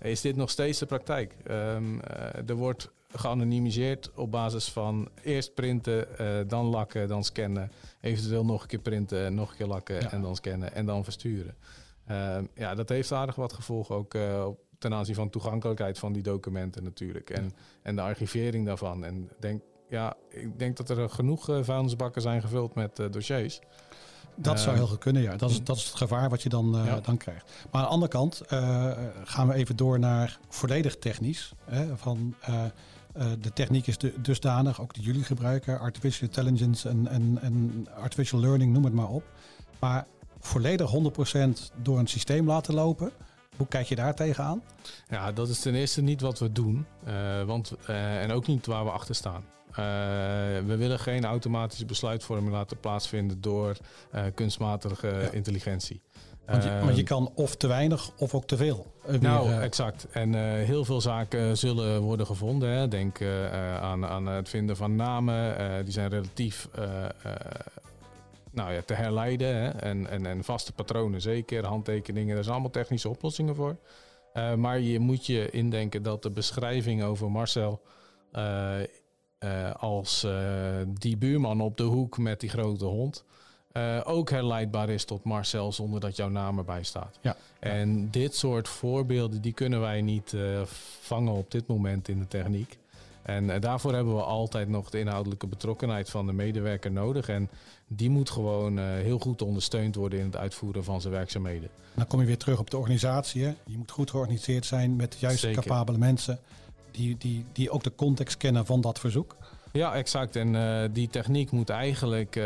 is 0.00 0.20
dit 0.20 0.36
nog 0.36 0.50
steeds 0.50 0.78
de 0.78 0.86
praktijk? 0.86 1.34
Um, 1.50 2.00
er 2.46 2.54
wordt 2.54 2.90
geanonimiseerd 3.10 4.10
op 4.14 4.30
basis 4.30 4.68
van 4.68 5.08
eerst 5.22 5.54
printen, 5.54 6.06
dan 6.48 6.64
lakken, 6.64 7.08
dan 7.08 7.24
scannen. 7.24 7.72
Eventueel 8.00 8.44
nog 8.44 8.62
een 8.62 8.68
keer 8.68 8.78
printen, 8.78 9.34
nog 9.34 9.50
een 9.50 9.56
keer 9.56 9.66
lakken 9.66 10.10
en 10.10 10.22
dan 10.22 10.36
scannen 10.36 10.74
en 10.74 10.86
dan 10.86 11.04
versturen. 11.04 11.54
Ehm, 12.06 12.44
ja, 12.54 12.74
dat 12.74 12.88
heeft 12.88 13.12
aardig 13.12 13.34
wat 13.34 13.52
gevolgen 13.52 13.94
ook 13.94 14.16
op 14.46 14.58
ten 14.78 14.94
aanzien 14.94 15.14
van 15.14 15.30
toegankelijkheid 15.30 15.98
van 15.98 16.12
die 16.12 16.22
documenten 16.22 16.84
natuurlijk. 16.84 17.30
En, 17.30 17.52
en 17.82 17.96
de 17.96 18.02
archivering 18.02 18.66
daarvan. 18.66 19.04
En 19.04 19.28
denk, 19.40 19.62
ja, 19.88 20.14
ik 20.28 20.58
denk 20.58 20.76
dat 20.76 20.90
er 20.90 21.10
genoeg 21.10 21.48
uh, 21.50 21.62
vuilnisbakken 21.62 22.22
zijn 22.22 22.40
gevuld 22.40 22.74
met 22.74 22.98
uh, 22.98 23.06
dossiers. 23.10 23.60
Dat 24.34 24.60
zou 24.60 24.76
heel 24.76 24.86
goed 24.86 24.98
kunnen, 24.98 25.22
ja. 25.22 25.36
Dat 25.36 25.50
is, 25.50 25.64
dat 25.64 25.76
is 25.76 25.84
het 25.84 25.94
gevaar 25.94 26.28
wat 26.28 26.42
je 26.42 26.48
dan, 26.48 26.72
dan 27.02 27.16
krijgt. 27.16 27.50
Maar 27.70 27.80
aan 27.80 27.86
de 27.86 27.92
andere 27.92 28.10
kant 28.10 28.42
gaan 29.24 29.48
we 29.48 29.54
even 29.54 29.76
door 29.76 29.98
naar 29.98 30.38
volledig 30.48 30.96
technisch. 30.96 31.52
Hè, 31.64 31.96
van, 31.96 32.34
de 33.40 33.52
techniek 33.54 33.86
is 33.86 33.98
de, 33.98 34.20
dusdanig, 34.20 34.80
ook 34.80 34.94
die 34.94 35.02
jullie 35.02 35.24
gebruiken, 35.24 35.80
artificial 35.80 36.28
intelligence 36.28 36.88
en, 36.88 37.06
en, 37.06 37.38
en 37.40 37.86
artificial 37.96 38.40
learning, 38.40 38.72
noem 38.72 38.84
het 38.84 38.92
maar 38.92 39.08
op. 39.08 39.24
Maar 39.78 40.06
volledig 40.40 40.94
100% 41.70 41.74
door 41.82 41.98
een 41.98 42.06
systeem 42.06 42.46
laten 42.46 42.74
lopen, 42.74 43.12
hoe 43.58 43.66
kijk 43.68 43.86
je 43.86 43.94
daar 43.94 44.14
tegenaan? 44.14 44.62
Ja, 45.08 45.32
dat 45.32 45.48
is 45.48 45.60
ten 45.60 45.74
eerste 45.74 46.02
niet 46.02 46.20
wat 46.20 46.38
we 46.38 46.52
doen. 46.52 46.86
Uh, 47.08 47.42
want, 47.42 47.74
uh, 47.90 48.22
en 48.22 48.30
ook 48.30 48.46
niet 48.46 48.66
waar 48.66 48.84
we 48.84 48.90
achter 48.90 49.14
staan. 49.14 49.44
Uh, 49.70 49.76
we 50.66 50.76
willen 50.76 50.98
geen 50.98 51.24
automatische 51.24 51.84
besluitvorming 51.84 52.52
laten 52.52 52.80
plaatsvinden 52.80 53.40
door 53.40 53.76
kunstmatige 54.34 55.28
intelligentie. 55.32 56.02
Want 56.46 56.64
je, 56.64 56.78
want 56.84 56.96
je, 56.96 57.02
kan 57.02 57.30
of 57.34 57.56
te 57.56 57.66
weinig 57.66 58.10
of 58.16 58.34
ook 58.34 58.46
te 58.46 58.56
veel. 58.56 58.92
nou, 59.20 59.52
exact. 59.52 60.06
En 60.10 60.34
heel 60.64 60.84
veel 60.84 61.00
zaken 61.00 61.56
zullen 61.56 62.00
worden 62.00 62.26
gevonden. 62.26 62.68
Hè. 62.70 62.88
Denk 62.88 63.22
aan, 63.80 64.06
aan 64.06 64.26
het 64.26 64.48
vinden 64.48 64.76
van 64.76 64.96
namen. 64.96 65.84
die 65.84 65.92
zijn 65.92 66.08
relatief 66.08 66.68
nou 68.52 68.72
ja, 68.72 68.82
te 68.82 68.94
herleiden. 68.94 69.56
Hè? 69.56 69.68
En, 69.68 70.06
en, 70.06 70.26
en 70.26 70.44
vaste 70.44 70.72
patronen 70.72 71.20
zeker, 71.20 71.64
handtekeningen, 71.64 72.34
daar 72.34 72.42
zijn 72.42 72.54
allemaal 72.54 72.72
technische 72.72 73.08
oplossingen 73.08 73.54
voor. 73.54 73.76
Uh, 74.34 74.54
maar 74.54 74.80
je 74.80 74.98
moet 74.98 75.26
je 75.26 75.50
indenken 75.50 76.02
dat 76.02 76.22
de 76.22 76.30
beschrijving 76.30 77.02
over 77.02 77.30
Marcel 77.30 77.80
uh, 78.32 78.74
uh, 79.40 79.74
als 79.74 80.26
die 80.88 81.16
buurman 81.16 81.60
op 81.60 81.76
de 81.76 81.82
hoek 81.82 82.18
met 82.18 82.40
die 82.40 82.50
grote 82.50 82.84
hond 82.84 83.24
ook 84.04 84.30
herleidbaar 84.30 84.88
is 84.88 85.04
tot 85.04 85.24
Marcel 85.24 85.72
zonder 85.72 86.00
dat 86.00 86.16
jouw 86.16 86.28
naam 86.28 86.58
erbij 86.58 86.82
staat. 86.82 87.18
Ja. 87.20 87.36
En 87.60 88.10
dit 88.10 88.34
soort 88.34 88.68
voorbeelden 88.68 89.40
die 89.40 89.52
kunnen 89.52 89.80
wij 89.80 90.02
niet 90.02 90.36
vangen 91.00 91.32
op 91.32 91.50
dit 91.50 91.66
moment 91.66 92.08
in 92.08 92.18
de 92.18 92.28
techniek. 92.28 92.78
En 93.28 93.44
uh, 93.44 93.54
daarvoor 93.60 93.94
hebben 93.94 94.14
we 94.14 94.22
altijd 94.22 94.68
nog 94.68 94.90
de 94.90 94.98
inhoudelijke 94.98 95.46
betrokkenheid 95.46 96.10
van 96.10 96.26
de 96.26 96.32
medewerker 96.32 96.90
nodig. 96.90 97.28
En 97.28 97.48
die 97.86 98.10
moet 98.10 98.30
gewoon 98.30 98.78
uh, 98.78 98.84
heel 98.84 99.18
goed 99.18 99.42
ondersteund 99.42 99.94
worden 99.94 100.18
in 100.18 100.24
het 100.24 100.36
uitvoeren 100.36 100.84
van 100.84 101.00
zijn 101.00 101.12
werkzaamheden. 101.12 101.68
Dan 101.94 102.06
kom 102.06 102.20
je 102.20 102.26
weer 102.26 102.38
terug 102.38 102.58
op 102.58 102.70
de 102.70 102.76
organisatie. 102.76 103.44
Hè? 103.44 103.54
Je 103.66 103.76
moet 103.76 103.90
goed 103.90 104.10
georganiseerd 104.10 104.66
zijn 104.66 104.96
met 104.96 105.12
de 105.12 105.18
juiste 105.20 105.50
capabele 105.50 105.98
mensen. 105.98 106.38
Die, 106.90 107.16
die, 107.18 107.44
die 107.52 107.70
ook 107.70 107.82
de 107.82 107.94
context 107.94 108.36
kennen 108.36 108.66
van 108.66 108.80
dat 108.80 108.98
verzoek. 108.98 109.36
Ja, 109.72 109.94
exact. 109.94 110.36
En 110.36 110.54
uh, 110.54 110.82
die 110.92 111.08
techniek 111.08 111.50
moet 111.50 111.70
eigenlijk 111.70 112.40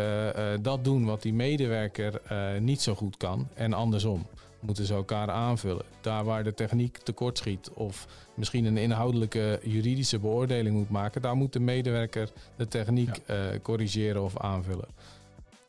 dat 0.62 0.84
doen 0.84 1.04
wat 1.04 1.22
die 1.22 1.34
medewerker 1.34 2.20
niet 2.60 2.80
zo 2.80 2.94
goed 2.94 3.16
kan. 3.16 3.48
En 3.54 3.72
andersom 3.72 4.26
moeten 4.62 4.86
ze 4.86 4.94
elkaar 4.94 5.30
aanvullen. 5.30 5.84
Daar 6.00 6.24
waar 6.24 6.44
de 6.44 6.54
techniek 6.54 6.98
tekortschiet 6.98 7.70
of 7.70 8.06
misschien 8.34 8.64
een 8.64 8.76
inhoudelijke 8.76 9.60
juridische 9.62 10.18
beoordeling 10.18 10.76
moet 10.76 10.90
maken, 10.90 11.22
daar 11.22 11.36
moet 11.36 11.52
de 11.52 11.60
medewerker 11.60 12.30
de 12.56 12.68
techniek 12.68 13.20
ja. 13.26 13.58
corrigeren 13.62 14.22
of 14.22 14.38
aanvullen. 14.38 14.88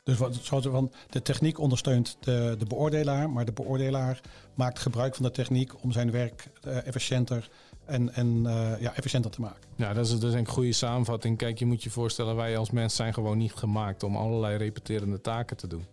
Dus 0.04 0.18
wat, 0.18 0.36
zoals 0.42 0.66
van, 0.66 0.92
de 1.10 1.22
techniek 1.22 1.60
ondersteunt 1.60 2.18
de, 2.20 2.56
de 2.58 2.66
beoordelaar, 2.66 3.30
maar 3.30 3.46
de 3.46 3.52
beoordelaar 3.52 4.22
maakt 4.54 4.80
gebruik 4.80 5.16
van 5.16 5.26
de 5.26 5.32
techniek 5.32 5.84
om 5.84 5.92
zijn 5.92 6.12
werk 6.12 6.48
uh, 6.68 6.88
efficiënter 6.88 7.50
en, 7.86 8.14
en 8.14 8.28
uh, 8.28 8.72
ja, 8.80 8.96
efficiënter 8.96 9.32
te 9.32 9.42
maken. 9.42 9.62
Ja, 9.76 9.94
dat 9.94 10.06
is, 10.06 10.12
dat 10.12 10.24
is 10.24 10.34
een 10.34 10.48
goede 10.48 10.72
samenvatting. 10.72 11.38
Kijk, 11.38 11.60
je 11.60 11.66
moet 11.66 11.84
je 11.84 11.90
voorstellen, 11.90 12.36
wij 12.36 12.58
als 12.58 12.72
mens 12.72 12.96
zijn 12.96 13.14
gewoon 13.14 13.38
niet 13.38 13.54
gemaakt 13.54 14.04
om 14.04 14.16
allerlei 14.16 14.58
repeterende 14.58 15.22
taken 15.22 15.58
te 15.58 15.68
doen. 15.68 15.86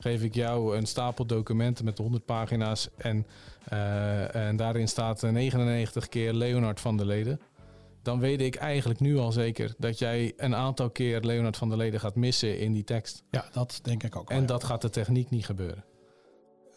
Geef 0.00 0.22
ik 0.22 0.34
jou 0.34 0.76
een 0.76 0.86
stapel 0.86 1.26
documenten 1.26 1.84
met 1.84 1.98
100 1.98 2.24
pagina's 2.24 2.88
en, 2.96 3.26
uh, 3.72 4.34
en 4.34 4.56
daarin 4.56 4.88
staat 4.88 5.22
99 5.22 6.08
keer 6.08 6.32
Leonard 6.32 6.80
van 6.80 6.96
der 6.96 7.06
Leden 7.06 7.40
dan 8.02 8.18
weet 8.18 8.40
ik 8.40 8.54
eigenlijk 8.54 9.00
nu 9.00 9.18
al 9.18 9.32
zeker 9.32 9.74
dat 9.78 9.98
jij 9.98 10.32
een 10.36 10.54
aantal 10.54 10.90
keer 10.90 11.20
Leonard 11.20 11.56
van 11.56 11.68
der 11.68 11.78
Leden 11.78 12.00
gaat 12.00 12.14
missen 12.14 12.58
in 12.58 12.72
die 12.72 12.84
tekst. 12.84 13.22
Ja, 13.30 13.44
dat 13.52 13.80
denk 13.82 14.02
ik 14.02 14.16
ook. 14.16 14.30
En 14.30 14.46
dat 14.46 14.64
gaat 14.64 14.82
de 14.82 14.90
techniek 14.90 15.30
niet 15.30 15.44
gebeuren. 15.44 15.84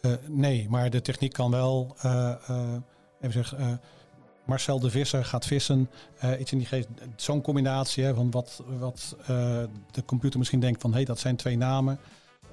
Uh, 0.01 0.13
nee, 0.27 0.70
maar 0.70 0.89
de 0.89 1.01
techniek 1.01 1.34
kan 1.34 1.51
wel, 1.51 1.96
uh, 2.06 2.36
uh, 2.50 2.74
even 3.20 3.34
zeggen, 3.34 3.82
Marcel 4.46 4.80
de 4.80 4.89
Visser 4.89 5.25
gaat 5.25 5.46
vissen, 5.46 5.89
iets 6.39 6.51
in 6.51 6.58
die 6.58 6.68
geest. 6.68 6.88
Zo'n 7.15 7.42
combinatie 7.42 8.03
hè, 8.03 8.13
van 8.13 8.32
wat, 8.32 8.63
wat 8.80 9.15
de 9.92 10.06
computer 10.06 10.39
misschien 10.39 10.60
denkt 10.60 10.82
van 10.82 10.89
hé, 10.89 10.96
hey, 10.96 11.06
dat 11.06 11.20
zijn 11.20 11.36
twee 11.36 11.58
namen. 11.58 12.00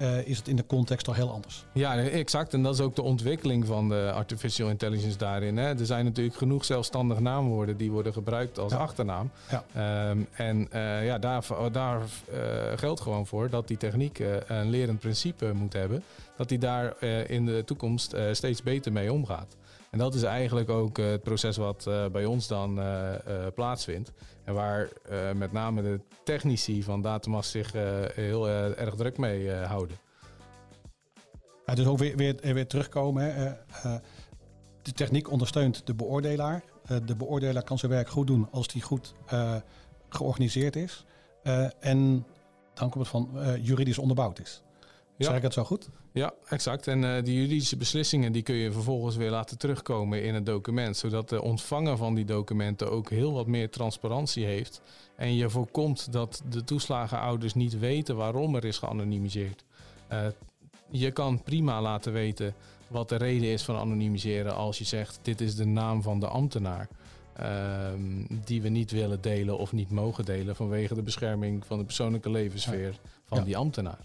Uh, 0.01 0.27
is 0.27 0.37
het 0.37 0.47
in 0.47 0.55
de 0.55 0.65
context 0.65 1.07
al 1.07 1.13
heel 1.13 1.31
anders. 1.31 1.65
Ja, 1.73 1.97
exact. 1.97 2.53
En 2.53 2.63
dat 2.63 2.73
is 2.73 2.79
ook 2.79 2.95
de 2.95 3.01
ontwikkeling 3.01 3.65
van 3.65 3.89
de 3.89 4.11
artificial 4.13 4.69
intelligence 4.69 5.17
daarin. 5.17 5.57
Hè. 5.57 5.79
Er 5.79 5.85
zijn 5.85 6.05
natuurlijk 6.05 6.35
genoeg 6.35 6.65
zelfstandige 6.65 7.21
naamwoorden 7.21 7.77
die 7.77 7.91
worden 7.91 8.13
gebruikt 8.13 8.59
als 8.59 8.73
achternaam. 8.73 9.31
Ja. 9.49 10.09
Um, 10.09 10.27
en 10.31 10.67
uh, 10.73 11.05
ja, 11.05 11.17
daar, 11.17 11.43
daar 11.71 11.99
uh, 11.99 12.37
geldt 12.75 13.01
gewoon 13.01 13.27
voor 13.27 13.49
dat 13.49 13.67
die 13.67 13.77
techniek 13.77 14.19
een 14.47 14.69
lerend 14.69 14.99
principe 14.99 15.53
moet 15.53 15.73
hebben. 15.73 16.03
Dat 16.37 16.49
die 16.49 16.59
daar 16.59 17.03
in 17.27 17.45
de 17.45 17.63
toekomst 17.65 18.15
steeds 18.31 18.63
beter 18.63 18.91
mee 18.91 19.13
omgaat. 19.13 19.55
En 19.91 19.97
dat 19.97 20.13
is 20.13 20.23
eigenlijk 20.23 20.69
ook 20.69 20.97
het 20.97 21.23
proces 21.23 21.57
wat 21.57 21.89
bij 22.11 22.25
ons 22.25 22.47
dan 22.47 22.79
plaatsvindt. 23.55 24.11
En 24.43 24.53
waar 24.53 24.89
met 25.35 25.51
name 25.51 25.81
de 25.81 25.99
technici 26.23 26.83
van 26.83 27.01
Datamas 27.01 27.51
zich 27.51 27.71
heel 28.15 28.49
erg 28.49 28.95
druk 28.95 29.17
mee 29.17 29.51
houden. 29.51 29.97
Ja, 31.65 31.75
dus 31.75 31.85
ook 31.85 31.97
weer, 31.97 32.17
weer, 32.17 32.35
weer 32.41 32.67
terugkomen. 32.67 33.35
Hè. 33.35 33.53
de 34.81 34.91
techniek 34.91 35.31
ondersteunt 35.31 35.87
de 35.87 35.93
beoordelaar. 35.93 36.63
de 37.05 37.15
beoordelaar 37.15 37.63
kan 37.63 37.77
zijn 37.77 37.91
werk 37.91 38.09
goed 38.09 38.27
doen 38.27 38.47
als 38.51 38.67
die 38.67 38.81
goed 38.81 39.13
georganiseerd 40.09 40.75
is. 40.75 41.05
en 41.79 42.25
dan 42.73 42.89
komt 42.89 42.93
het 42.93 43.07
van 43.07 43.29
juridisch 43.61 43.97
onderbouwd 43.97 44.39
is. 44.39 44.63
Ja. 45.21 45.27
Zeg 45.27 45.37
ik 45.37 45.43
het 45.43 45.53
zo 45.53 45.63
goed? 45.63 45.89
Ja, 46.11 46.33
exact. 46.47 46.87
En 46.87 47.03
uh, 47.03 47.23
die 47.23 47.35
juridische 47.35 47.77
beslissingen 47.77 48.31
die 48.31 48.41
kun 48.41 48.55
je 48.55 48.71
vervolgens 48.71 49.15
weer 49.15 49.29
laten 49.29 49.57
terugkomen 49.57 50.23
in 50.23 50.33
het 50.33 50.45
document. 50.45 50.97
Zodat 50.97 51.29
de 51.29 51.41
ontvanger 51.41 51.97
van 51.97 52.15
die 52.15 52.25
documenten 52.25 52.91
ook 52.91 53.09
heel 53.09 53.33
wat 53.33 53.47
meer 53.47 53.69
transparantie 53.69 54.45
heeft. 54.45 54.81
En 55.15 55.35
je 55.35 55.49
voorkomt 55.49 56.11
dat 56.11 56.41
de 56.49 56.63
toeslagenouders 56.63 57.53
niet 57.53 57.79
weten 57.79 58.15
waarom 58.15 58.55
er 58.55 58.65
is 58.65 58.77
geanonimiseerd. 58.77 59.63
Uh, 60.11 60.25
je 60.89 61.11
kan 61.11 61.43
prima 61.43 61.81
laten 61.81 62.13
weten 62.13 62.53
wat 62.87 63.09
de 63.09 63.15
reden 63.15 63.49
is 63.49 63.63
van 63.63 63.75
anonimiseren 63.75 64.55
als 64.55 64.77
je 64.77 64.83
zegt 64.83 65.19
dit 65.21 65.41
is 65.41 65.55
de 65.55 65.65
naam 65.65 66.01
van 66.01 66.19
de 66.19 66.27
ambtenaar. 66.27 66.87
Uh, 67.39 67.87
die 68.45 68.61
we 68.61 68.69
niet 68.69 68.91
willen 68.91 69.21
delen 69.21 69.57
of 69.57 69.71
niet 69.71 69.91
mogen 69.91 70.25
delen 70.25 70.55
vanwege 70.55 70.95
de 70.95 71.01
bescherming 71.01 71.65
van 71.65 71.77
de 71.77 71.83
persoonlijke 71.83 72.29
levenssfeer 72.29 72.99
van 73.25 73.37
ja. 73.37 73.43
die 73.43 73.57
ambtenaar. 73.57 73.99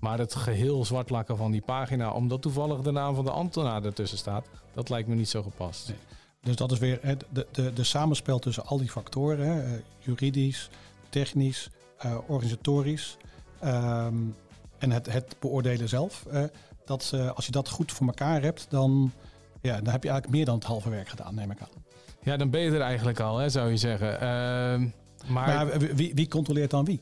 Maar 0.00 0.18
het 0.18 0.34
geheel 0.34 0.84
zwartlakken 0.84 1.36
van 1.36 1.50
die 1.50 1.62
pagina, 1.62 2.12
omdat 2.12 2.42
toevallig 2.42 2.80
de 2.80 2.90
naam 2.90 3.14
van 3.14 3.24
de 3.24 3.30
ambtenaar 3.30 3.84
ertussen 3.84 4.18
staat, 4.18 4.46
dat 4.74 4.88
lijkt 4.88 5.08
me 5.08 5.14
niet 5.14 5.28
zo 5.28 5.42
gepast. 5.42 5.88
Nee. 5.88 5.96
Dus 6.42 6.56
dat 6.56 6.72
is 6.72 6.78
weer 6.78 7.00
de, 7.30 7.46
de, 7.52 7.72
de 7.72 7.84
samenspel 7.84 8.38
tussen 8.38 8.66
al 8.66 8.78
die 8.78 8.90
factoren, 8.90 9.46
hè, 9.46 9.62
eh, 9.62 9.80
juridisch, 9.98 10.70
technisch, 11.08 11.70
uh, 12.04 12.16
organisatorisch 12.26 13.16
um, 13.64 14.36
en 14.78 14.90
het, 14.90 15.12
het 15.12 15.36
beoordelen 15.38 15.88
zelf. 15.88 16.26
Uh, 16.32 16.44
dat, 16.84 17.12
uh, 17.14 17.30
als 17.30 17.46
je 17.46 17.52
dat 17.52 17.68
goed 17.68 17.92
voor 17.92 18.06
elkaar 18.06 18.42
hebt, 18.42 18.66
dan, 18.68 19.12
ja, 19.60 19.80
dan 19.80 19.92
heb 19.92 20.02
je 20.02 20.08
eigenlijk 20.08 20.28
meer 20.36 20.44
dan 20.44 20.54
het 20.54 20.64
halve 20.64 20.90
werk 20.90 21.08
gedaan, 21.08 21.34
neem 21.34 21.50
ik 21.50 21.60
aan. 21.60 21.84
Ja, 22.22 22.36
dan 22.36 22.50
ben 22.50 22.60
je 22.60 22.70
er 22.70 22.80
eigenlijk 22.80 23.20
al, 23.20 23.38
hè, 23.38 23.48
zou 23.48 23.70
je 23.70 23.76
zeggen. 23.76 24.20
Ehm, 24.20 24.88
Maar, 25.32 25.78
wie, 25.78 26.14
wie, 26.14 26.28
controleert 26.28 26.70
dan 26.70 26.84
wie? 26.84 27.00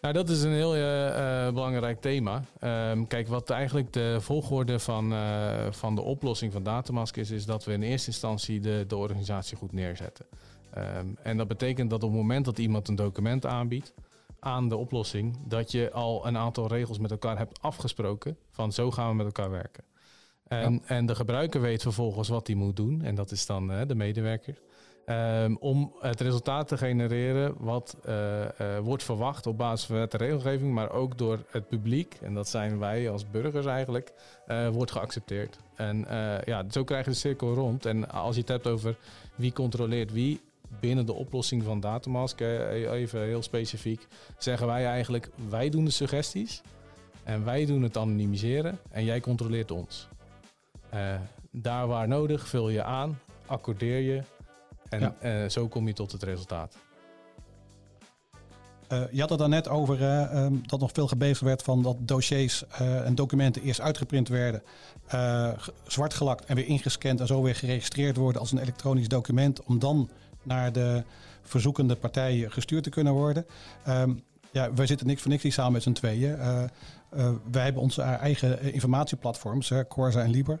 Nou, 0.00 0.14
dat 0.14 0.28
is 0.28 0.42
een 0.42 0.52
heel 0.52 0.76
uh, 0.76 1.48
belangrijk 1.52 2.00
thema. 2.00 2.44
Um, 2.90 3.06
kijk, 3.06 3.28
wat 3.28 3.50
eigenlijk 3.50 3.92
de 3.92 4.16
volgorde 4.20 4.78
van, 4.78 5.12
uh, 5.12 5.66
van 5.70 5.94
de 5.94 6.00
oplossing 6.00 6.52
van 6.52 6.62
Datamask 6.62 7.16
is, 7.16 7.30
is 7.30 7.46
dat 7.46 7.64
we 7.64 7.72
in 7.72 7.82
eerste 7.82 8.08
instantie 8.08 8.60
de, 8.60 8.84
de 8.88 8.96
organisatie 8.96 9.56
goed 9.56 9.72
neerzetten. 9.72 10.26
Um, 10.78 11.16
en 11.22 11.36
dat 11.36 11.48
betekent 11.48 11.90
dat 11.90 12.02
op 12.02 12.08
het 12.10 12.18
moment 12.18 12.44
dat 12.44 12.58
iemand 12.58 12.88
een 12.88 12.94
document 12.94 13.46
aanbiedt 13.46 13.94
aan 14.38 14.68
de 14.68 14.76
oplossing, 14.76 15.38
dat 15.46 15.72
je 15.72 15.92
al 15.92 16.26
een 16.26 16.36
aantal 16.36 16.66
regels 16.66 16.98
met 16.98 17.10
elkaar 17.10 17.38
hebt 17.38 17.62
afgesproken 17.62 18.36
van 18.50 18.72
zo 18.72 18.90
gaan 18.90 19.08
we 19.08 19.14
met 19.14 19.26
elkaar 19.26 19.50
werken. 19.50 19.84
En, 20.46 20.82
en 20.86 21.06
de 21.06 21.14
gebruiker 21.14 21.60
weet 21.60 21.82
vervolgens 21.82 22.28
wat 22.28 22.46
hij 22.46 22.56
moet 22.56 22.76
doen, 22.76 23.02
en 23.02 23.14
dat 23.14 23.30
is 23.30 23.46
dan 23.46 23.72
uh, 23.72 23.80
de 23.86 23.94
medewerker. 23.94 24.58
Um, 25.06 25.56
om 25.60 25.92
het 26.00 26.20
resultaat 26.20 26.68
te 26.68 26.76
genereren 26.76 27.54
wat 27.58 27.96
uh, 28.08 28.40
uh, 28.40 28.78
wordt 28.78 29.02
verwacht 29.02 29.46
op 29.46 29.58
basis 29.58 29.86
van 29.86 29.96
de 29.96 30.16
regelgeving, 30.16 30.72
maar 30.72 30.90
ook 30.90 31.18
door 31.18 31.38
het 31.50 31.68
publiek, 31.68 32.18
en 32.22 32.34
dat 32.34 32.48
zijn 32.48 32.78
wij 32.78 33.10
als 33.10 33.30
burgers 33.30 33.66
eigenlijk, 33.66 34.12
uh, 34.48 34.68
wordt 34.68 34.90
geaccepteerd. 34.90 35.58
En 35.74 36.06
ja, 36.44 36.64
zo 36.70 36.84
krijg 36.84 37.04
je 37.04 37.10
de 37.10 37.16
cirkel 37.16 37.54
rond. 37.54 37.86
En 37.86 38.10
als 38.10 38.34
je 38.34 38.40
het 38.40 38.50
hebt 38.50 38.66
over 38.66 38.96
wie 39.34 39.52
controleert 39.52 40.12
wie 40.12 40.40
binnen 40.80 41.06
de 41.06 41.12
oplossing 41.12 41.62
van 41.62 41.80
Datamask, 41.80 42.40
even 42.40 43.22
heel 43.22 43.42
specifiek, 43.42 44.06
zeggen 44.38 44.66
wij 44.66 44.86
eigenlijk, 44.86 45.30
wij 45.48 45.68
doen 45.68 45.84
de 45.84 45.90
suggesties 45.90 46.62
en 47.22 47.44
wij 47.44 47.66
doen 47.66 47.82
het 47.82 47.96
anonimiseren 47.96 48.78
en 48.90 49.04
jij 49.04 49.20
controleert 49.20 49.70
ons. 49.70 50.08
daar 51.50 51.86
waar 51.86 52.08
nodig 52.08 52.48
vul 52.48 52.68
je 52.68 52.82
aan, 52.82 53.18
accordeer 53.46 53.98
je 53.98 54.22
en 54.90 55.00
ja. 55.00 55.42
uh, 55.42 55.48
zo 55.48 55.68
kom 55.68 55.86
je 55.86 55.92
tot 55.92 56.12
het 56.12 56.22
resultaat. 56.22 56.76
Uh, 58.92 59.02
je 59.10 59.20
had 59.20 59.30
het 59.30 59.38
dan 59.38 59.50
net 59.50 59.68
over 59.68 60.00
uh, 60.00 60.44
um, 60.44 60.62
dat 60.66 60.80
nog 60.80 60.90
veel 60.92 61.08
gebezigd 61.08 61.40
werd 61.40 61.62
van 61.62 61.82
dat 61.82 61.96
dossiers 62.00 62.64
en 62.78 63.14
documenten 63.14 63.62
eerst 63.62 63.80
uitgeprint 63.80 64.28
werden, 64.28 64.62
zwart 65.86 66.14
gelakt 66.14 66.44
en 66.44 66.56
weer 66.56 66.66
ingescand 66.66 67.20
en 67.20 67.26
zo 67.26 67.42
weer 67.42 67.54
geregistreerd 67.54 68.16
worden 68.16 68.40
als 68.40 68.52
een 68.52 68.58
elektronisch 68.58 69.08
document, 69.08 69.62
om 69.62 69.78
dan 69.78 70.10
naar 70.42 70.72
de 70.72 71.04
verzoekende 71.42 71.96
partijen 71.96 72.52
gestuurd 72.52 72.82
te 72.82 72.90
kunnen 72.90 73.12
worden. 73.12 73.46
Um, 73.88 74.22
ja, 74.52 74.74
wij 74.74 74.86
zitten 74.86 75.06
niks 75.06 75.22
voor 75.22 75.30
niks 75.30 75.42
hier 75.42 75.52
samen 75.52 75.72
met 75.72 75.82
z'n 75.82 75.92
tweeën. 75.92 76.36
wij 77.50 77.64
hebben 77.64 77.82
onze 77.82 78.02
eigen 78.02 78.72
informatieplatforms, 78.72 79.72
Corsa 79.88 80.22
en 80.22 80.30
Liber. 80.30 80.60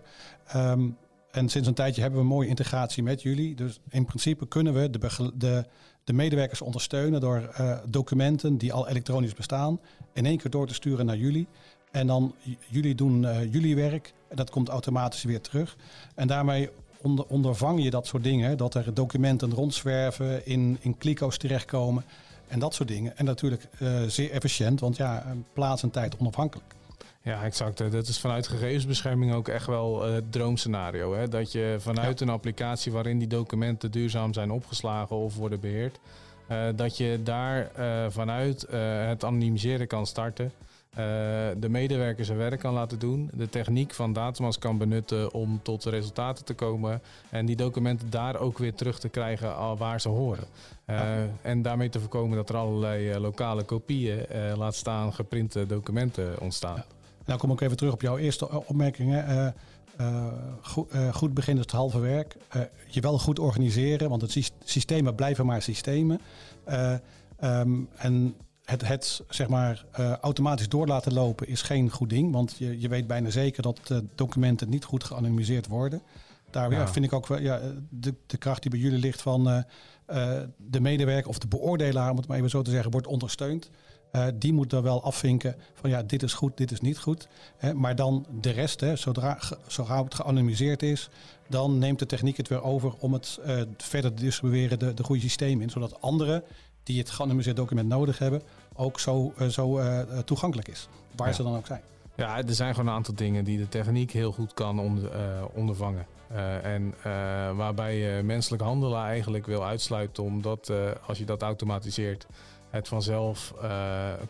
Um, 0.56 0.96
en 1.30 1.48
sinds 1.48 1.68
een 1.68 1.74
tijdje 1.74 2.00
hebben 2.00 2.20
we 2.20 2.26
een 2.26 2.32
mooie 2.32 2.48
integratie 2.48 3.02
met 3.02 3.22
jullie. 3.22 3.54
Dus 3.54 3.80
in 3.88 4.04
principe 4.04 4.48
kunnen 4.48 4.74
we 4.74 4.90
de, 4.90 5.30
de, 5.34 5.64
de 6.04 6.12
medewerkers 6.12 6.60
ondersteunen 6.60 7.20
door 7.20 7.54
uh, 7.60 7.78
documenten 7.88 8.56
die 8.56 8.72
al 8.72 8.88
elektronisch 8.88 9.34
bestaan, 9.34 9.80
in 10.12 10.26
één 10.26 10.38
keer 10.38 10.50
door 10.50 10.66
te 10.66 10.74
sturen 10.74 11.06
naar 11.06 11.16
jullie. 11.16 11.46
En 11.90 12.06
dan 12.06 12.34
jullie 12.68 12.94
doen 12.94 13.22
uh, 13.22 13.52
jullie 13.52 13.76
werk 13.76 14.12
en 14.28 14.36
dat 14.36 14.50
komt 14.50 14.68
automatisch 14.68 15.22
weer 15.22 15.40
terug. 15.40 15.76
En 16.14 16.26
daarmee 16.26 16.70
onder, 17.02 17.26
ondervang 17.26 17.82
je 17.82 17.90
dat 17.90 18.06
soort 18.06 18.24
dingen, 18.24 18.56
dat 18.56 18.74
er 18.74 18.94
documenten 18.94 19.54
rondzwerven, 19.54 20.46
in, 20.46 20.78
in 20.80 20.96
kliko's 20.96 21.36
terechtkomen 21.36 22.04
en 22.48 22.58
dat 22.58 22.74
soort 22.74 22.88
dingen. 22.88 23.16
En 23.16 23.24
natuurlijk 23.24 23.68
uh, 23.78 24.02
zeer 24.02 24.30
efficiënt, 24.30 24.80
want 24.80 24.96
ja, 24.96 25.36
plaats 25.52 25.82
en 25.82 25.90
tijd 25.90 26.16
onafhankelijk. 26.16 26.74
Ja, 27.22 27.42
exact. 27.42 27.78
Dat 27.78 28.06
is 28.06 28.18
vanuit 28.18 28.48
gegevensbescherming 28.48 29.32
ook 29.32 29.48
echt 29.48 29.66
wel 29.66 30.08
uh, 30.08 30.14
het 30.14 30.32
droomscenario. 30.32 31.14
Hè? 31.14 31.28
Dat 31.28 31.52
je 31.52 31.76
vanuit 31.78 32.20
een 32.20 32.28
applicatie 32.28 32.92
waarin 32.92 33.18
die 33.18 33.28
documenten 33.28 33.90
duurzaam 33.90 34.32
zijn 34.32 34.50
opgeslagen 34.50 35.16
of 35.16 35.36
worden 35.36 35.60
beheerd, 35.60 35.98
uh, 36.48 36.64
dat 36.76 36.96
je 36.96 37.20
daar 37.22 37.70
uh, 37.78 38.04
vanuit 38.08 38.66
het 39.06 39.24
anonimiseren 39.24 39.86
kan 39.86 40.06
starten. 40.06 40.52
de 41.58 41.68
medewerker 41.68 42.24
zijn 42.24 42.38
werk 42.38 42.60
kan 42.60 42.72
laten 42.72 42.98
doen, 42.98 43.30
de 43.32 43.48
techniek 43.48 43.94
van 43.94 44.12
Datamas 44.12 44.58
kan 44.58 44.78
benutten 44.78 45.32
om 45.32 45.60
tot 45.62 45.84
resultaten 45.84 46.44
te 46.44 46.54
komen 46.54 47.02
en 47.30 47.46
die 47.46 47.56
documenten 47.56 48.10
daar 48.10 48.38
ook 48.38 48.58
weer 48.58 48.74
terug 48.74 48.98
te 48.98 49.08
krijgen 49.08 49.76
waar 49.76 50.00
ze 50.00 50.08
horen. 50.08 50.44
Ja. 50.86 51.28
En 51.42 51.62
daarmee 51.62 51.88
te 51.88 52.00
voorkomen 52.00 52.36
dat 52.36 52.48
er 52.48 52.56
allerlei 52.56 53.18
lokale 53.18 53.62
kopieën, 53.62 54.26
laat 54.56 54.74
staan 54.74 55.12
geprinte 55.12 55.66
documenten 55.66 56.40
ontstaan. 56.40 56.76
Ja. 56.76 56.98
Nou 57.24 57.38
kom 57.38 57.50
ik 57.50 57.60
even 57.60 57.76
terug 57.76 57.92
op 57.92 58.00
jouw 58.00 58.18
eerste 58.18 58.66
opmerkingen. 58.66 59.30
Uh, 59.30 59.46
uh, 60.00 60.26
goed, 60.62 60.94
uh, 60.94 61.14
goed 61.14 61.34
begin 61.34 61.54
is 61.54 61.60
het 61.60 61.70
halve 61.70 61.98
werk. 61.98 62.36
je 62.86 63.00
wel 63.00 63.18
goed 63.18 63.38
organiseren, 63.38 64.08
want 64.08 64.22
het 64.22 64.52
systemen 64.64 65.14
blijven 65.14 65.46
maar 65.46 65.62
systemen. 65.62 66.20
Um, 67.44 67.88
en 67.96 68.34
het, 68.64 68.86
het 68.86 69.22
zeg 69.28 69.48
maar, 69.48 69.84
automatisch 70.20 70.68
door 70.68 70.86
laten 70.86 71.12
lopen 71.12 71.48
is 71.48 71.62
geen 71.62 71.90
goed 71.90 72.10
ding, 72.10 72.32
want 72.32 72.56
je, 72.58 72.80
je 72.80 72.88
weet 72.88 73.06
bijna 73.06 73.30
zeker 73.30 73.62
dat 73.62 74.02
documenten 74.14 74.68
niet 74.68 74.84
goed 74.84 75.04
geanonimiseerd 75.04 75.66
worden. 75.66 76.02
Daar 76.50 76.70
ja. 76.70 76.88
vind 76.88 77.04
ik 77.04 77.12
ook 77.12 77.26
wel 77.26 77.40
ja, 77.40 77.60
de, 77.88 78.14
de 78.26 78.36
kracht 78.36 78.62
die 78.62 78.70
bij 78.70 78.80
jullie 78.80 78.98
ligt 78.98 79.22
van 79.22 79.64
de 80.56 80.80
medewerker 80.80 81.28
of 81.28 81.38
de 81.38 81.48
beoordelaar, 81.48 82.10
om 82.10 82.16
het 82.16 82.26
maar 82.26 82.36
even 82.36 82.50
zo 82.50 82.62
te 82.62 82.70
zeggen, 82.70 82.90
wordt 82.90 83.06
ondersteund. 83.06 83.70
Uh, 84.12 84.26
die 84.34 84.52
moet 84.52 84.72
er 84.72 84.82
wel 84.82 85.02
afvinken 85.02 85.56
van 85.74 85.90
ja, 85.90 86.02
dit 86.02 86.22
is 86.22 86.32
goed, 86.32 86.56
dit 86.56 86.70
is 86.70 86.80
niet 86.80 86.98
goed. 86.98 87.28
Hè, 87.56 87.74
maar 87.74 87.96
dan 87.96 88.26
de 88.40 88.50
rest, 88.50 88.80
hè, 88.80 88.96
zodra, 88.96 89.38
zodra 89.66 90.04
het 90.04 90.14
geanonimiseerd 90.14 90.82
is, 90.82 91.08
dan 91.48 91.78
neemt 91.78 91.98
de 91.98 92.06
techniek 92.06 92.36
het 92.36 92.48
weer 92.48 92.62
over 92.62 92.94
om 92.98 93.12
het 93.12 93.38
uh, 93.46 93.62
verder 93.76 94.14
te 94.14 94.22
distribueren 94.22 94.78
de, 94.78 94.94
de 94.94 95.04
goede 95.04 95.22
systemen 95.22 95.62
in. 95.62 95.70
Zodat 95.70 96.02
anderen 96.02 96.42
die 96.82 96.98
het 96.98 97.10
geanonimiseerd 97.10 97.56
document 97.56 97.88
nodig 97.88 98.18
hebben, 98.18 98.42
ook 98.74 99.00
zo, 99.00 99.32
uh, 99.38 99.48
zo 99.48 99.80
toegankelijk 100.24 100.68
is. 100.68 100.88
Waar 101.16 101.28
ja. 101.28 101.34
ze 101.34 101.42
dan 101.42 101.56
ook 101.56 101.66
zijn. 101.66 101.80
Ja, 102.16 102.36
er 102.36 102.54
zijn 102.54 102.74
gewoon 102.74 102.88
een 102.88 102.94
aantal 102.94 103.14
dingen 103.14 103.44
die 103.44 103.58
de 103.58 103.68
techniek 103.68 104.10
heel 104.10 104.32
goed 104.32 104.54
kan 104.54 104.78
onder, 104.78 105.10
ondervangen. 105.54 106.06
En 106.62 106.94
waarbij 107.56 107.96
je 107.96 108.22
menselijk 108.22 108.62
handelen 108.62 109.02
eigenlijk 109.02 109.46
wil 109.46 109.64
uitsluiten, 109.64 110.22
omdat 110.22 110.72
als 111.06 111.18
je 111.18 111.24
dat 111.24 111.42
automatiseert, 111.42 112.26
het 112.70 112.88
vanzelf 112.88 113.54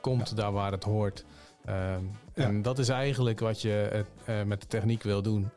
komt 0.00 0.28
ja. 0.28 0.36
daar 0.36 0.52
waar 0.52 0.72
het 0.72 0.84
hoort. 0.84 1.24
Ja. 1.64 2.00
En 2.34 2.62
dat 2.62 2.78
is 2.78 2.88
eigenlijk 2.88 3.40
wat 3.40 3.62
je 3.62 4.04
met 4.46 4.60
de 4.60 4.66
techniek 4.66 5.02
wil 5.02 5.22
doen. 5.22 5.50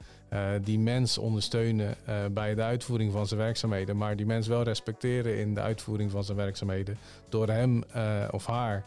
Die 0.61 0.79
mens 0.79 1.17
ondersteunen 1.17 1.95
bij 2.31 2.55
de 2.55 2.61
uitvoering 2.61 3.11
van 3.11 3.27
zijn 3.27 3.39
werkzaamheden, 3.39 3.97
maar 3.97 4.15
die 4.15 4.25
mens 4.25 4.47
wel 4.47 4.63
respecteren 4.63 5.37
in 5.39 5.53
de 5.53 5.61
uitvoering 5.61 6.11
van 6.11 6.23
zijn 6.23 6.37
werkzaamheden. 6.37 6.97
Door 7.29 7.47
hem 7.47 7.83
of 8.31 8.45
haar 8.45 8.83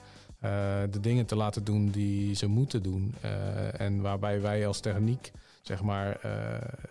de 0.90 1.00
dingen 1.00 1.26
te 1.26 1.36
laten 1.36 1.64
doen 1.64 1.90
die 1.90 2.34
ze 2.34 2.46
moeten 2.46 2.82
doen. 2.82 3.14
en 3.76 4.00
waarbij 4.00 4.40
wij 4.40 4.66
als 4.66 4.80
techniek 4.80 5.32
zeg 5.66 5.82
maar 5.82 6.18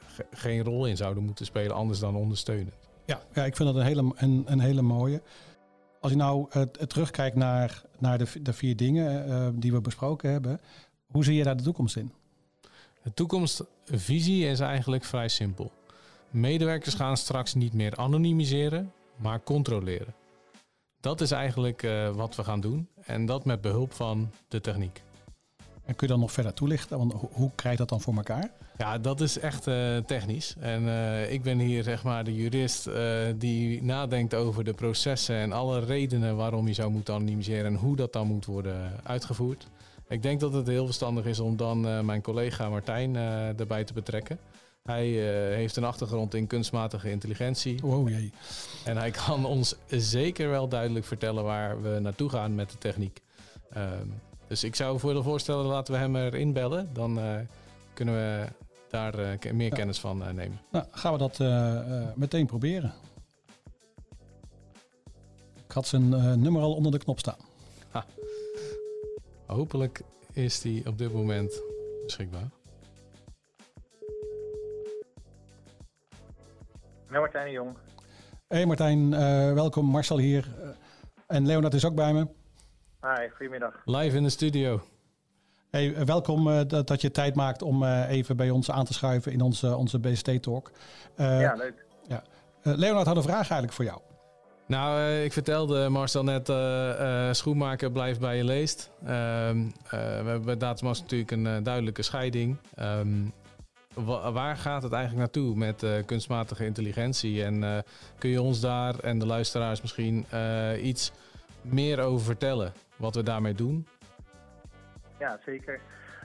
ge 0.06 0.26
geen 0.32 0.64
rol 0.64 0.86
in 0.86 0.98
zouden 0.98 1.24
moeten 1.24 1.46
spelen, 1.46 1.76
anders 1.76 2.00
dan 2.00 2.16
ondersteunen. 2.16 2.74
Ja, 3.06 3.22
ja 3.34 3.46
ik 3.46 3.56
vind 3.56 3.70
dat 3.70 3.78
een 3.78 3.86
hele, 3.88 4.12
een, 4.16 4.44
een 4.46 4.60
hele 4.60 4.82
mooie. 4.82 5.22
Als 6.00 6.12
je 6.12 6.18
nou 6.18 6.48
uh, 6.56 6.62
terugkijkt 6.62 7.36
naar, 7.36 7.84
naar 7.98 8.18
de, 8.18 8.42
de 8.42 8.54
vier 8.54 8.76
dingen 8.76 9.30
uh, 9.30 9.48
die 9.54 9.72
we 9.72 9.82
besproken 9.82 10.32
hebben, 10.32 10.60
hoe 11.12 11.24
zie 11.24 11.36
je 11.36 11.44
daar 11.44 11.58
de 11.58 11.64
toekomst 11.64 11.96
in? 11.96 12.12
De 13.04 13.14
toekomstvisie 13.14 14.48
is 14.48 14.60
eigenlijk 14.60 15.04
vrij 15.04 15.28
simpel. 15.28 15.72
Medewerkers 16.30 16.96
gaan 16.96 17.18
straks 17.18 17.54
niet 17.54 17.74
meer 17.74 17.96
anonimiseren, 17.96 18.92
maar 19.16 19.44
controleren. 19.44 20.14
Dat 21.00 21.22
is 21.22 21.32
eigenlijk 21.32 21.84
uh, 21.84 22.10
wat 22.10 22.36
we 22.36 22.44
gaan 22.44 22.62
doen 22.62 22.88
en 23.02 23.26
dat 23.26 23.46
met 23.46 23.62
behulp 23.62 23.94
van 23.94 24.32
de 24.48 24.62
techniek. 24.62 25.04
En 25.86 25.96
kun 25.96 26.08
je 26.08 26.14
dan 26.14 26.20
nog 26.22 26.32
verder 26.32 26.54
toelichten? 26.54 26.98
Want 26.98 27.14
hoe 27.32 27.52
krijg 27.56 27.74
je 27.74 27.80
dat 27.80 27.90
dan 27.90 28.02
voor 28.02 28.16
elkaar? 28.16 28.50
Ja, 28.78 28.98
dat 28.98 29.22
is 29.22 29.40
echt 29.40 29.68
uh, 29.68 29.98
technisch. 29.98 30.56
En 30.60 30.84
uh, 30.84 31.32
ik 31.32 31.44
ben 31.44 31.60
hier 31.60 31.84
zeg 31.84 32.04
maar 32.04 32.24
de 32.24 32.36
jurist 32.36 32.88
uh, 32.88 32.96
die 33.36 33.84
nadenkt 33.84 34.34
over 34.34 34.64
de 34.64 34.74
processen 34.74 35.36
en 35.36 35.52
alle 35.52 35.80
redenen 35.80 36.36
waarom 36.36 36.68
je 36.68 36.74
zou 36.74 36.92
moeten 36.92 37.14
anonimiseren 37.14 37.66
en 37.66 37.76
hoe 37.76 37.96
dat 37.96 38.14
dan 38.14 38.28
moet 38.28 38.46
worden 38.46 38.92
uitgevoerd. 39.04 39.68
Ik 40.08 40.22
denk 40.22 40.40
dat 40.40 40.54
het 40.54 40.68
heel 40.68 40.86
verstandig 40.86 41.26
is 41.26 41.40
om 41.40 41.58
dan 41.58 42.06
mijn 42.06 42.22
collega 42.22 42.70
Martijn 42.70 43.16
erbij 43.58 43.84
te 43.84 43.94
betrekken. 43.94 44.40
Hij 44.84 45.08
heeft 45.56 45.76
een 45.76 45.84
achtergrond 45.84 46.34
in 46.34 46.48
kunstmatige 46.48 47.12
intelligentie. 47.12 47.84
Oh 47.84 48.10
jee. 48.10 48.32
En 48.84 48.98
hij 48.98 49.12
kan 49.12 49.46
ons 49.46 49.76
zeker 49.88 50.50
wel 50.50 50.68
duidelijk 50.68 51.06
vertellen 51.06 51.44
waar 51.44 51.82
we 51.82 52.00
naartoe 52.00 52.30
gaan 52.30 52.56
met 52.56 52.72
de 52.72 52.78
techniek. 52.78 53.22
Ehm, 53.70 54.08
dus 54.48 54.64
ik 54.64 54.76
zou 54.76 55.00
voor 55.00 55.14
de 55.14 55.24
voorstellen, 55.24 55.66
laten 55.66 55.94
we 55.94 56.00
hem 56.00 56.16
erin 56.16 56.54
bellen. 56.54 56.94
Dan 56.94 57.20
uh, 57.20 57.40
kunnen 57.94 58.14
we 58.14 58.48
daar 58.90 59.20
uh, 59.20 59.52
meer 59.54 59.70
ja. 59.70 59.76
kennis 59.76 60.00
van 60.00 60.22
uh, 60.22 60.30
nemen. 60.30 60.60
Nou, 60.72 60.86
gaan 60.92 61.14
we 61.14 61.18
dat 61.18 61.40
meteen 62.16 62.46
proberen. 62.46 62.94
Ik 65.66 65.72
had 65.72 65.88
zijn 65.88 66.10
nummer 66.42 66.62
al 66.62 66.74
onder 66.74 66.92
de 66.92 66.98
knop 66.98 67.20
staan. 67.20 67.38
Ha. 67.90 68.06
Hopelijk 69.46 70.02
is 70.34 70.62
die 70.62 70.88
op 70.88 70.98
dit 70.98 71.14
moment 71.14 71.62
beschikbaar. 72.04 72.50
Nou, 77.10 77.22
Martijn 77.22 77.46
de 77.46 77.52
Jong. 77.52 77.78
Hey 78.48 78.66
Martijn, 78.66 79.10
welkom. 79.56 79.86
Marcel 79.86 80.18
hier. 80.18 80.48
En 81.28 81.46
Leonard 81.46 81.74
is 81.74 81.86
ook 81.86 81.96
bij 81.96 82.14
me. 82.14 82.28
Hi, 83.06 83.30
goedemiddag. 83.30 83.82
Live 83.86 84.18
in 84.18 84.24
de 84.24 84.30
studio. 84.30 84.82
Hey, 85.70 86.06
welkom 86.06 86.48
uh, 86.48 86.62
dat, 86.68 86.88
dat, 86.88 87.02
je 87.02 87.12
tijd 87.12 87.36
maakt 87.36 87.62
om 87.62 87.84
uh, 87.84 88.10
even 88.10 88.38
bij 88.38 88.50
ons 88.50 88.72
aan 88.72 88.86
te 88.86 88.94
schuiven 88.94 89.32
in 89.32 89.42
onze, 89.42 89.76
onze 89.76 90.00
BST-talk. 90.00 90.72
Uh, 91.18 91.42
ja, 91.42 91.54
leuk. 91.54 91.86
Ja. 92.08 92.24
Leonard 92.62 93.06
had 93.08 93.16
een 93.16 93.24
vraag 93.24 93.50
eigenlijk 93.50 93.74
voor 93.74 93.86
jou. 93.86 94.00
Nou, 94.66 95.12
ik 95.12 95.34
vertelde 95.34 95.90
Marcel 95.90 96.24
net, 96.24 96.52
schoenmaker 97.36 97.92
blijft 97.92 98.20
bij 98.20 98.38
je 98.38 98.44
leest. 98.44 98.90
Ehm, 99.06 99.64
we 99.90 99.98
hebben 99.98 100.46
bij 100.46 100.58
Datamas 100.58 101.02
natuurlijk 101.02 101.32
een 101.32 101.64
duidelijke 101.64 102.02
scheiding. 102.02 102.58
Um, 102.80 103.34
waar 104.34 104.58
gaat 104.58 104.84
het 104.84 104.92
eigenlijk 104.92 105.22
naartoe 105.22 105.56
met 105.56 105.84
uh, 105.84 105.92
kunstmatige 106.06 106.66
intelligentie? 106.66 107.44
En 107.44 107.62
uh, 107.62 107.78
kun 108.18 108.30
je 108.30 108.42
ons 108.42 108.60
daar 108.60 109.00
en 109.00 109.20
de 109.20 109.26
luisteraars 109.26 109.82
misschien 109.82 110.26
uh, 110.34 110.86
iets 110.86 111.12
meer 111.62 112.00
over 112.00 112.26
vertellen? 112.26 112.74
Wat 112.96 113.16
we 113.16 113.24
daarmee 113.24 113.54
doen? 113.54 113.88
Ja, 115.20 115.40
zeker. 115.46 115.80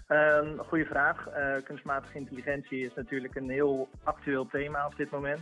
Um, 0.08 0.58
goeie 0.58 0.86
vraag. 0.86 1.28
kunstmatige 1.64 2.18
intelligentie 2.18 2.84
is 2.84 2.94
natuurlijk 2.94 3.34
een 3.34 3.50
heel 3.50 3.88
actueel 4.04 4.46
thema 4.46 4.86
op 4.86 4.96
dit 4.96 5.10
moment. 5.10 5.40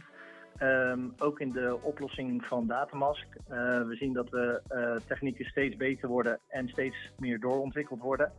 Um, 0.62 1.14
ook 1.18 1.40
in 1.40 1.52
de 1.52 1.78
oplossing 1.82 2.44
van 2.44 2.66
Datamask. 2.66 3.26
we 3.48 3.94
zien 3.98 4.12
dat 4.12 4.30
we 4.30 4.62
technieken 5.06 5.44
steeds 5.44 5.76
beter 5.76 6.08
worden 6.08 6.38
en 6.48 6.68
steeds 6.68 6.96
meer 7.18 7.40
doorontwikkeld 7.40 8.00
worden. 8.00 8.32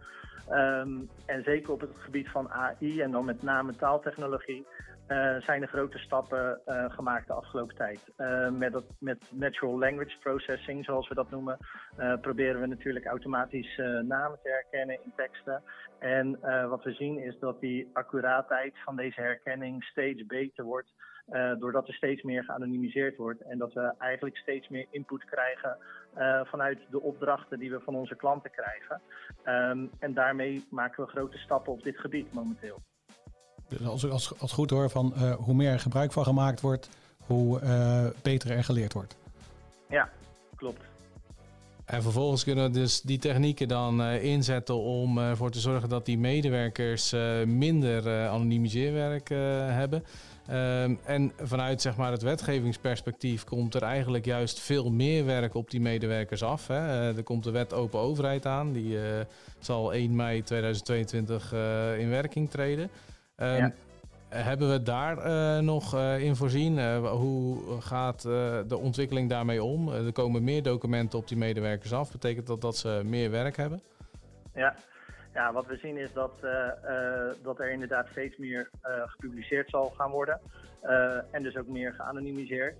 Um, 0.51 1.09
en 1.25 1.43
zeker 1.43 1.71
op 1.71 1.81
het 1.81 1.91
gebied 1.97 2.29
van 2.29 2.49
AI 2.49 3.01
en 3.01 3.11
dan 3.11 3.25
met 3.25 3.43
name 3.43 3.75
taaltechnologie 3.75 4.65
uh, 5.09 5.41
zijn 5.41 5.61
er 5.61 5.67
grote 5.67 5.97
stappen 5.97 6.61
uh, 6.65 6.85
gemaakt 6.89 7.27
de 7.27 7.33
afgelopen 7.33 7.75
tijd. 7.75 8.11
Uh, 8.17 8.49
met, 8.49 8.71
dat, 8.71 8.85
met 8.99 9.17
natural 9.29 9.79
language 9.79 10.17
processing, 10.19 10.85
zoals 10.85 11.07
we 11.07 11.15
dat 11.15 11.29
noemen, 11.29 11.57
proberen 12.21 12.61
we 12.61 12.67
natuurlijk 12.67 13.05
automatisch 13.05 13.77
namen 14.01 14.39
te 14.43 14.49
herkennen 14.49 14.99
in 15.03 15.13
teksten. 15.15 15.63
En 15.99 16.39
wat 16.69 16.83
we 16.83 16.91
zien 16.93 17.19
is 17.19 17.39
dat 17.39 17.59
die 17.59 17.89
accuraatheid 17.93 18.73
van 18.85 18.95
deze 18.95 19.21
herkenning 19.21 19.83
steeds 19.83 20.25
beter 20.25 20.63
wordt. 20.63 20.93
Doordat 21.59 21.87
er 21.87 21.93
steeds 21.93 22.23
meer 22.23 22.43
geanonimiseerd 22.43 23.17
wordt 23.17 23.41
en 23.41 23.57
dat 23.57 23.73
we 23.73 23.93
eigenlijk 23.97 24.37
steeds 24.37 24.67
meer 24.67 24.85
input 24.89 25.25
krijgen 25.25 25.77
vanuit 26.43 26.79
de 26.89 27.01
opdrachten 27.01 27.59
die 27.59 27.71
we 27.71 27.79
van 27.79 27.95
onze 27.95 28.15
klanten 28.15 28.51
krijgen. 28.51 29.01
Um, 29.45 29.89
en 29.99 30.13
daarmee 30.13 30.65
maken 30.69 31.03
we 31.03 31.09
grote 31.09 31.37
stappen 31.37 31.73
op 31.73 31.83
dit 31.83 31.99
gebied 31.99 32.33
momenteel. 32.33 32.81
Dus 33.69 33.87
als 33.87 34.03
ik 34.03 34.11
als, 34.11 34.33
als 34.39 34.51
goed 34.51 34.69
hoor 34.69 34.89
van 34.89 35.13
uh, 35.17 35.35
hoe 35.35 35.53
meer 35.53 35.79
gebruik 35.79 36.11
van 36.11 36.23
gemaakt 36.23 36.61
wordt, 36.61 36.89
hoe 37.25 37.59
beter 38.21 38.51
er 38.51 38.63
geleerd 38.63 38.93
wordt. 38.93 39.15
Ja, 39.89 40.09
klopt. 40.55 40.81
En 41.85 42.01
vervolgens 42.01 42.43
kunnen 42.43 42.63
we 42.63 42.79
dus 42.79 43.01
die 43.01 43.19
technieken 43.19 43.67
dan 43.67 44.01
uh, 44.01 44.23
inzetten 44.23 44.75
om 44.75 45.17
ervoor 45.17 45.47
uh, 45.47 45.53
te 45.53 45.59
zorgen 45.59 45.89
dat 45.89 46.05
die 46.05 46.17
medewerkers 46.17 47.13
uh, 47.13 47.43
minder 47.43 48.27
anonimiseerwerk 48.27 49.29
hebben. 49.29 50.03
Um, 50.51 50.99
en 51.03 51.31
vanuit 51.41 51.81
zeg 51.81 51.97
maar, 51.97 52.11
het 52.11 52.21
wetgevingsperspectief 52.21 53.43
komt 53.43 53.75
er 53.75 53.83
eigenlijk 53.83 54.25
juist 54.25 54.59
veel 54.59 54.91
meer 54.91 55.25
werk 55.25 55.53
op 55.53 55.71
die 55.71 55.81
medewerkers 55.81 56.43
af. 56.43 56.67
Hè. 56.67 56.75
Uh, 56.75 57.17
er 57.17 57.23
komt 57.23 57.43
de 57.43 57.51
wet 57.51 57.73
open 57.73 57.99
overheid 57.99 58.45
aan, 58.45 58.73
die 58.73 58.93
uh, 58.93 59.01
zal 59.59 59.93
1 59.93 60.15
mei 60.15 60.43
2022 60.43 61.53
uh, 61.53 61.99
in 61.99 62.09
werking 62.09 62.49
treden. 62.49 62.89
Um, 63.41 63.47
ja. 63.47 63.71
Hebben 64.29 64.71
we 64.71 64.83
daar 64.83 65.63
nog 65.63 65.95
in 66.19 66.35
voorzien? 66.35 66.95
hoe 67.05 67.81
gaat 67.81 68.21
de 68.21 68.77
ontwikkeling 68.77 69.29
daarmee 69.29 69.63
om? 69.63 69.89
er 69.89 70.11
komen 70.11 70.43
meer 70.43 70.63
documenten 70.63 71.19
op 71.19 71.27
die 71.27 71.37
medewerkers 71.37 71.93
af. 71.93 72.11
Betekent 72.11 72.47
dat 72.47 72.61
dat 72.61 72.77
ze 72.77 73.01
meer 73.05 73.31
werk 73.31 73.57
hebben? 73.57 73.81
Ja, 74.53 74.75
ja, 75.33 75.53
wat 75.53 75.65
we 75.65 75.77
zien 75.77 75.97
is 75.97 76.13
dat, 76.13 76.31
dat 77.43 77.59
er 77.59 77.71
inderdaad 77.71 78.07
steeds 78.11 78.37
meer 78.37 78.69
gepubliceerd 79.05 79.69
zal 79.69 79.93
gaan 79.97 80.11
worden. 80.11 80.39
en 81.31 81.43
dus 81.43 81.57
ook 81.57 81.67
meer 81.67 81.93
geanonimiseerd. 81.93 82.75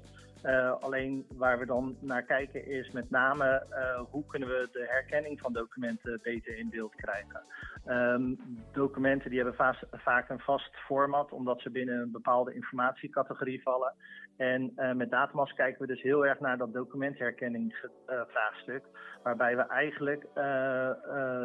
Alleen 0.80 1.26
waar 1.30 1.60
we 1.60 1.66
dan 1.66 1.98
naar 2.00 2.24
kijken 2.24 2.66
is 2.66 2.92
met 2.92 3.10
name 3.10 3.66
hoe 4.10 4.26
kunnen 4.26 4.50
we 4.50 4.70
de 4.72 4.86
herkenning 4.90 5.40
van 5.40 5.54
documenten 5.54 6.20
beter 6.24 6.58
in 6.58 6.70
beeld 6.70 6.96
krijgen. 6.96 7.42
Um, 7.88 8.38
documenten 8.72 9.30
die 9.30 9.40
hebben 9.40 9.56
va 9.56 9.76
vaak 9.92 10.30
een 10.30 10.40
vast 10.40 10.76
format 10.76 11.32
omdat 11.32 11.62
ze 11.62 11.70
binnen 11.70 12.00
een 12.02 12.12
bepaalde 12.12 12.54
informatiecategorie 12.54 13.62
vallen. 13.62 13.94
En 14.40 14.74
uh, 14.76 14.94
met 14.94 15.12
Datamask 15.12 15.56
kijken 15.56 15.82
we 15.82 15.88
dus 15.88 16.02
heel 16.02 16.26
erg 16.26 16.40
naar 16.40 16.58
dat 16.58 16.74
documentherkenningsvraagstuk. 16.74 18.84
Uh, 18.84 18.90
waarbij 19.24 19.56
we 19.56 19.62
eigenlijk 19.62 20.26
uh, 20.36 20.90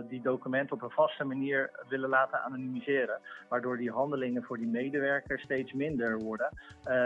die 0.08 0.22
documenten 0.22 0.76
op 0.76 0.82
een 0.82 0.90
vaste 0.90 1.24
manier 1.24 1.70
willen 1.88 2.08
laten 2.08 2.42
anonimiseren. 2.42 3.20
Waardoor 3.48 3.76
die 3.76 3.90
handelingen 3.90 4.42
voor 4.42 4.58
die 4.58 4.66
medewerker 4.66 5.40
steeds 5.40 5.72
minder 5.72 6.18
worden. 6.18 6.48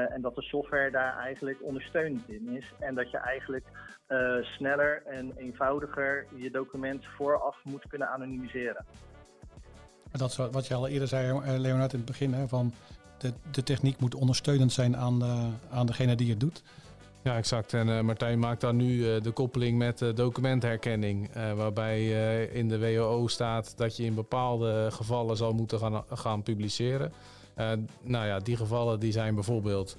en 0.09 0.20
dat 0.20 0.35
de 0.35 0.42
software 0.42 0.90
daar 0.90 1.16
eigenlijk 1.16 1.62
ondersteunend 1.62 2.29
in 2.29 2.48
is. 2.48 2.74
En 2.79 2.94
dat 2.94 3.11
je 3.11 3.18
eigenlijk 3.18 3.64
sneller 4.42 5.03
en 5.07 5.33
eenvoudiger 5.37 6.27
je 6.35 6.51
document 6.51 7.05
vooraf 7.05 7.57
moet 7.64 7.88
kunnen 7.88 8.09
anonimiseren. 8.09 8.85
Dat 10.12 10.31
is 10.31 10.37
wat 10.37 10.66
je 10.66 10.74
al 10.74 10.88
eerder 10.88 11.09
zei, 11.09 11.59
Leonard, 11.59 11.92
in 11.92 11.98
het 11.98 12.09
begin. 12.09 12.33
Hè, 12.33 12.48
van 12.48 12.72
de, 13.18 13.33
de 13.50 13.62
techniek 13.62 14.00
moet 14.00 14.14
ondersteunend 14.14 14.72
zijn 14.72 14.96
aan, 14.96 15.18
de, 15.18 15.48
aan 15.70 15.87
degene 15.87 16.14
die 16.14 16.31
het 16.31 16.40
doet. 16.40 16.62
Ja, 17.22 17.37
exact. 17.37 17.74
En 17.74 17.88
uh, 17.88 18.00
Martijn 18.00 18.38
maakt 18.38 18.61
dan 18.61 18.76
nu 18.76 18.94
uh, 18.94 19.22
de 19.22 19.31
koppeling 19.31 19.78
met 19.78 20.02
documentherkenning. 20.14 21.31
waarbij 21.57 22.09
in 22.44 22.68
de 22.68 22.78
WOO 22.78 23.26
staat 23.26 23.76
dat 23.76 23.96
je 23.96 24.04
in 24.04 24.14
bepaalde 24.14 24.88
gevallen 24.90 25.37
zal 25.37 25.52
moeten 25.52 25.78
gaan, 25.78 26.04
gaan 26.09 26.42
publiceren. 26.42 27.12
Nou 28.02 28.26
ja, 28.26 28.38
die 28.38 28.56
gevallen 28.56 29.00
die 29.00 29.12
zijn 29.12 29.34
bijvoorbeeld 29.34 29.96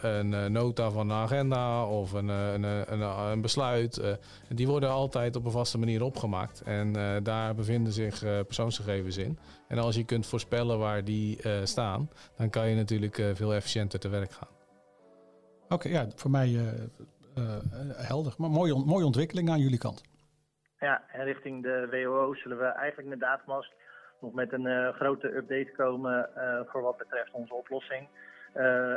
een 0.00 0.52
nota 0.52 0.90
van 0.90 1.10
een 1.10 1.16
agenda 1.16 1.86
of 1.86 2.12
een, 2.12 2.28
een, 2.28 2.62
een, 2.62 3.00
een 3.00 3.40
besluit. 3.40 4.18
die 4.48 4.66
worden 4.66 4.90
altijd 4.90 5.36
op 5.36 5.44
een 5.44 5.50
vaste 5.50 5.78
manier 5.78 6.02
opgemaakt. 6.02 6.62
En 6.62 6.92
daar 7.22 7.54
bevinden 7.54 7.92
zich 7.92 8.44
persoonsgegevens 8.46 9.16
in. 9.16 9.38
En 9.68 9.78
als 9.78 9.94
je 9.94 10.04
kunt 10.04 10.26
voorspellen 10.26 10.78
waar 10.78 11.04
die 11.04 11.38
staan, 11.62 12.10
dan 12.36 12.50
kan 12.50 12.68
je 12.68 12.76
natuurlijk 12.76 13.22
veel 13.34 13.54
efficiënter 13.54 13.98
te 13.98 14.08
werk 14.08 14.32
gaan. 14.32 14.58
Oké, 15.70 15.86
okay, 15.86 15.92
ja, 15.92 16.06
voor 16.14 16.30
mij 16.30 16.48
uh, 16.48 16.62
uh, 17.38 17.58
helder. 18.08 18.34
Maar 18.38 18.50
mooie, 18.50 18.84
mooie 18.84 19.04
ontwikkeling 19.04 19.50
aan 19.50 19.60
jullie 19.60 19.78
kant. 19.78 20.02
Ja, 20.78 21.02
en 21.12 21.24
richting 21.24 21.62
de 21.62 21.88
WOO 21.90 22.34
zullen 22.34 22.58
we 22.58 22.64
eigenlijk 22.64 23.08
met 23.08 23.20
Datamask 23.20 23.72
nog 24.20 24.32
met 24.32 24.52
een 24.52 24.66
uh, 24.66 24.88
grote 24.88 25.36
update 25.36 25.72
komen 25.76 26.28
voor 26.66 26.82
wat 26.82 26.96
betreft 26.96 27.30
onze 27.32 27.54
oplossing. 27.54 28.08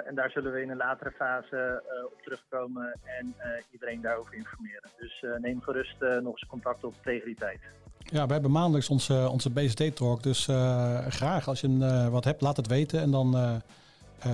en 0.05 0.15
daar 0.15 0.29
zullen 0.29 0.53
we 0.53 0.61
in 0.61 0.69
een 0.69 0.77
latere 0.77 1.11
fase 1.11 1.83
op 2.05 2.21
terugkomen 2.21 2.99
en 3.03 3.35
iedereen 3.71 4.01
daarover 4.01 4.33
informeren. 4.33 4.89
Dus 4.97 5.25
neem 5.37 5.61
gerust 5.61 5.99
nog 5.99 6.31
eens 6.31 6.45
contact 6.47 6.83
op 6.83 6.93
tegen 7.03 7.25
die 7.25 7.35
tijd. 7.35 7.59
Ja, 7.97 8.25
we 8.25 8.33
hebben 8.33 8.51
maandelijks 8.51 8.89
onze, 8.89 9.29
onze 9.31 9.51
BSD-talk. 9.51 10.23
Dus 10.23 10.45
graag 11.09 11.47
als 11.47 11.61
je 11.61 11.67
een, 11.67 12.11
wat 12.11 12.23
hebt, 12.23 12.41
laat 12.41 12.57
het 12.57 12.67
weten. 12.67 12.99
En 12.99 13.11
dan, 13.11 13.61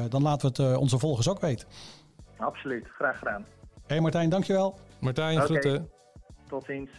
dan 0.09 0.21
laten 0.21 0.53
we 0.53 0.63
het 0.63 0.77
onze 0.77 0.99
volgers 0.99 1.29
ook 1.29 1.39
weten. 1.39 1.67
Absoluut, 2.37 2.87
graag 2.87 3.17
gedaan. 3.17 3.45
Hé 3.89 3.95
hey 3.95 3.99
Martijn, 3.99 4.29
dankjewel. 4.29 4.79
Martijn, 4.99 5.33
okay. 5.33 5.45
groeten. 5.45 5.89
Tot 6.47 6.63
ziens. 6.65 6.89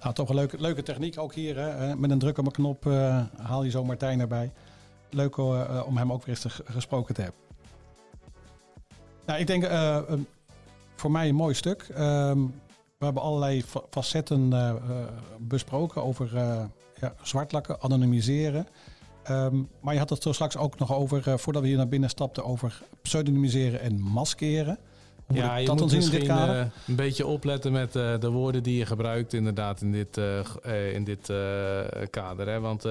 Nou, 0.00 0.14
toch 0.14 0.28
een 0.28 0.34
leuke, 0.34 0.60
leuke 0.60 0.82
techniek 0.82 1.18
ook 1.18 1.34
hier. 1.34 1.56
Hè? 1.58 1.96
Met 1.96 2.10
een 2.10 2.18
druk 2.18 2.38
op 2.38 2.46
een 2.46 2.52
knop 2.52 2.86
uh, 2.86 3.22
haal 3.36 3.62
je 3.62 3.70
zo 3.70 3.84
Martijn 3.84 4.20
erbij. 4.20 4.52
Leuk 5.10 5.36
uh, 5.36 5.82
om 5.86 5.96
hem 5.96 6.12
ook 6.12 6.24
weer 6.24 6.28
eens 6.28 6.40
te, 6.54 6.64
gesproken 6.64 7.14
te 7.14 7.22
hebben. 7.22 7.40
Nou, 9.26 9.40
ik 9.40 9.46
denk 9.46 9.68
voor 10.96 11.10
mij 11.10 11.28
een 11.28 11.34
mooi 11.34 11.54
stuk. 11.54 11.82
Ehm, 11.82 12.38
we 12.98 13.04
hebben 13.04 13.22
allerlei 13.22 13.64
facetten 13.90 14.52
besproken 15.38 16.02
over 16.02 16.30
ja, 17.00 17.14
zwartlakken, 17.22 17.80
anonimiseren. 17.80 18.66
Um, 19.30 19.68
maar 19.80 19.92
je 19.92 20.00
had 20.00 20.10
het 20.10 20.22
zo 20.22 20.32
straks 20.32 20.56
ook 20.56 20.78
nog 20.78 20.94
over, 20.94 21.38
voordat 21.38 21.62
we 21.62 21.68
hier 21.68 21.76
naar 21.76 21.88
binnen 21.88 22.10
stapten, 22.10 22.44
over 22.44 22.82
pseudonymiseren 23.02 23.80
en 23.80 24.00
maskeren. 24.00 24.78
Ja, 25.32 25.56
je 25.56 25.66
dat 25.66 25.80
moet 25.80 25.94
misschien? 25.94 26.24
Uh, 26.24 26.62
een 26.86 26.94
beetje 26.94 27.26
opletten 27.26 27.72
met 27.72 27.96
uh, 27.96 28.18
de 28.18 28.30
woorden 28.30 28.62
die 28.62 28.78
je 28.78 28.86
gebruikt 28.86 29.32
inderdaad 29.32 29.80
in 29.80 29.92
dit, 29.92 30.20
in 30.92 31.04
dit 31.04 31.32
kader. 32.10 32.48
Hè? 32.48 32.60
Want 32.60 32.86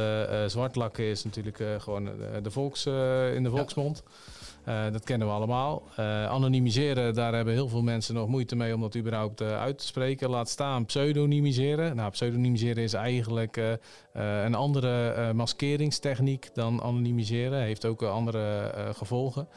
zwartlakken 0.52 1.04
is 1.04 1.24
natuurlijk 1.24 1.64
gewoon 1.78 2.10
de 2.44 2.52
volks, 2.52 2.86
in 3.36 3.44
de 3.44 3.50
volksmond. 3.50 4.04
Ja. 4.66 4.90
dat 4.90 5.04
kennen 5.04 5.28
we 5.28 5.34
allemaal. 5.34 5.84
anonimiseren, 6.30 7.14
daar 7.14 7.34
hebben 7.34 7.54
heel 7.54 7.70
veel 7.70 7.82
mensen 7.82 8.16
nog 8.16 8.28
moeite 8.28 8.56
mee 8.56 8.74
om 8.74 8.82
dat 8.82 8.96
überhaupt 8.96 9.42
uit 9.42 9.78
te 9.78 9.86
spreken. 9.86 10.30
Laat 10.30 10.50
staan 10.50 10.86
pseudonymiseren. 10.86 11.96
Nou, 11.96 12.12
pseudonymiseren 12.12 12.84
is 12.84 12.94
eigenlijk 12.94 13.78
een 14.14 14.56
andere 14.56 15.34
maskeringstechniek 15.34 16.50
dan 16.54 16.82
anonimiseren. 16.82 17.62
Heeft 17.62 17.86
ook 17.86 18.02
andere 18.04 18.72
gevolgen. 18.96 19.48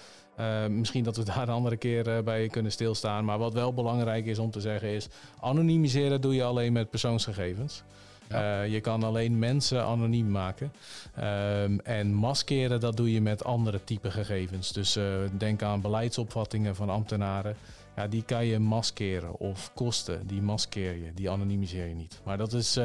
Uh, 0.43 0.67
misschien 0.67 1.05
dat 1.05 1.17
we 1.17 1.25
daar 1.25 1.43
een 1.43 1.49
andere 1.55 1.77
keer 1.77 2.09
uh, 2.09 2.23
bij 2.23 2.49
kunnen 2.49 2.73
stilstaan. 2.73 3.25
Maar 3.25 3.39
wat 3.39 3.53
wel 3.53 3.75
belangrijk 3.75 4.27
is 4.27 4.39
om 4.39 4.51
te 4.51 4.61
zeggen 4.61 4.89
is... 4.89 5.09
anonimiseren 5.41 6.21
doe 6.21 6.35
je 6.35 6.45
alleen 6.45 6.73
met 6.73 6.91
persoonsgegevens. 6.91 7.83
Ja. 8.29 8.63
Uh, 8.63 8.73
je 8.73 8.81
kan 8.81 9.03
alleen 9.03 9.39
mensen 9.39 9.85
anoniem 9.85 10.31
maken. 10.31 10.73
Um, 11.19 11.81
en 11.81 12.15
maskeren, 12.15 12.81
dat 12.81 12.97
doe 12.97 13.13
je 13.13 13.21
met 13.21 13.45
andere 13.45 13.85
type 13.85 14.11
gegevens. 14.11 14.73
Dus 14.73 14.99
denk 15.37 15.63
aan 15.63 15.81
beleidsopvattingen 15.81 16.77
van 16.77 16.91
ambtenaren. 16.91 17.57
Ja, 17.97 18.07
die 18.07 18.23
kan 18.23 18.47
je 18.47 18.59
maskeren. 18.59 19.39
Of 19.39 19.71
kosten, 19.75 20.27
die 20.27 20.43
maskeer 20.43 20.97
je. 20.97 21.15
Die 21.15 21.31
anonimiseer 21.31 21.87
je 21.87 21.95
niet. 21.95 22.21
Maar 22.25 22.39
dat 22.39 22.53
is... 22.53 22.79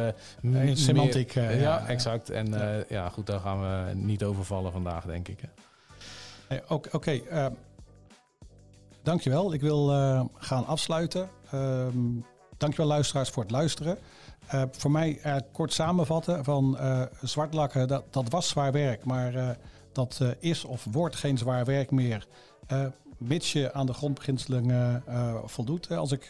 semantiek. 0.73 1.31
ja, 1.31 1.49
ja, 1.49 1.87
exact. 1.87 2.29
En 2.29 2.49
ja. 2.49 2.83
ja. 2.89 3.09
goed, 3.09 3.25
daar 3.25 3.39
gaan 3.39 3.59
we 3.61 3.93
niet 3.93 4.23
over 4.23 4.43
vallen 4.43 4.71
vandaag, 4.71 5.05
denk 5.05 5.27
ik. 5.27 5.39
Hè. 5.41 5.47
Oké, 6.67 6.95
okay, 6.95 7.23
uh, 7.31 7.45
dankjewel. 9.03 9.53
Ik 9.53 9.61
wil 9.61 9.91
uh, 9.91 10.23
gaan 10.33 10.65
afsluiten. 10.65 11.29
Uh, 11.53 11.87
dankjewel 12.57 12.87
luisteraars 12.87 13.29
voor 13.29 13.43
het 13.43 13.51
luisteren. 13.51 13.97
Uh, 14.53 14.63
voor 14.71 14.91
mij 14.91 15.21
kort 15.51 15.73
samenvatten 15.73 16.43
van 16.43 16.77
zwartlakken, 17.21 17.87
dat, 17.87 18.03
dat 18.13 18.29
was 18.29 18.47
zwaar 18.47 18.71
werk, 18.71 19.05
maar 19.05 19.57
dat 19.91 20.21
is 20.39 20.65
of 20.65 20.87
wordt 20.91 21.15
geen 21.15 21.37
zwaar 21.37 21.65
werk 21.65 21.91
meer. 21.91 22.27
mits 23.17 23.53
je 23.53 23.73
aan 23.73 23.85
de 23.85 23.93
grondbeginselen 23.93 25.03
voldoet. 25.45 25.91
Als 25.91 26.11
ik 26.11 26.27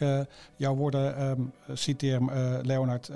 jouw 0.56 0.74
woorden 0.74 1.22
um, 1.22 1.52
citeer, 1.72 2.20
Leonard, 2.62 3.10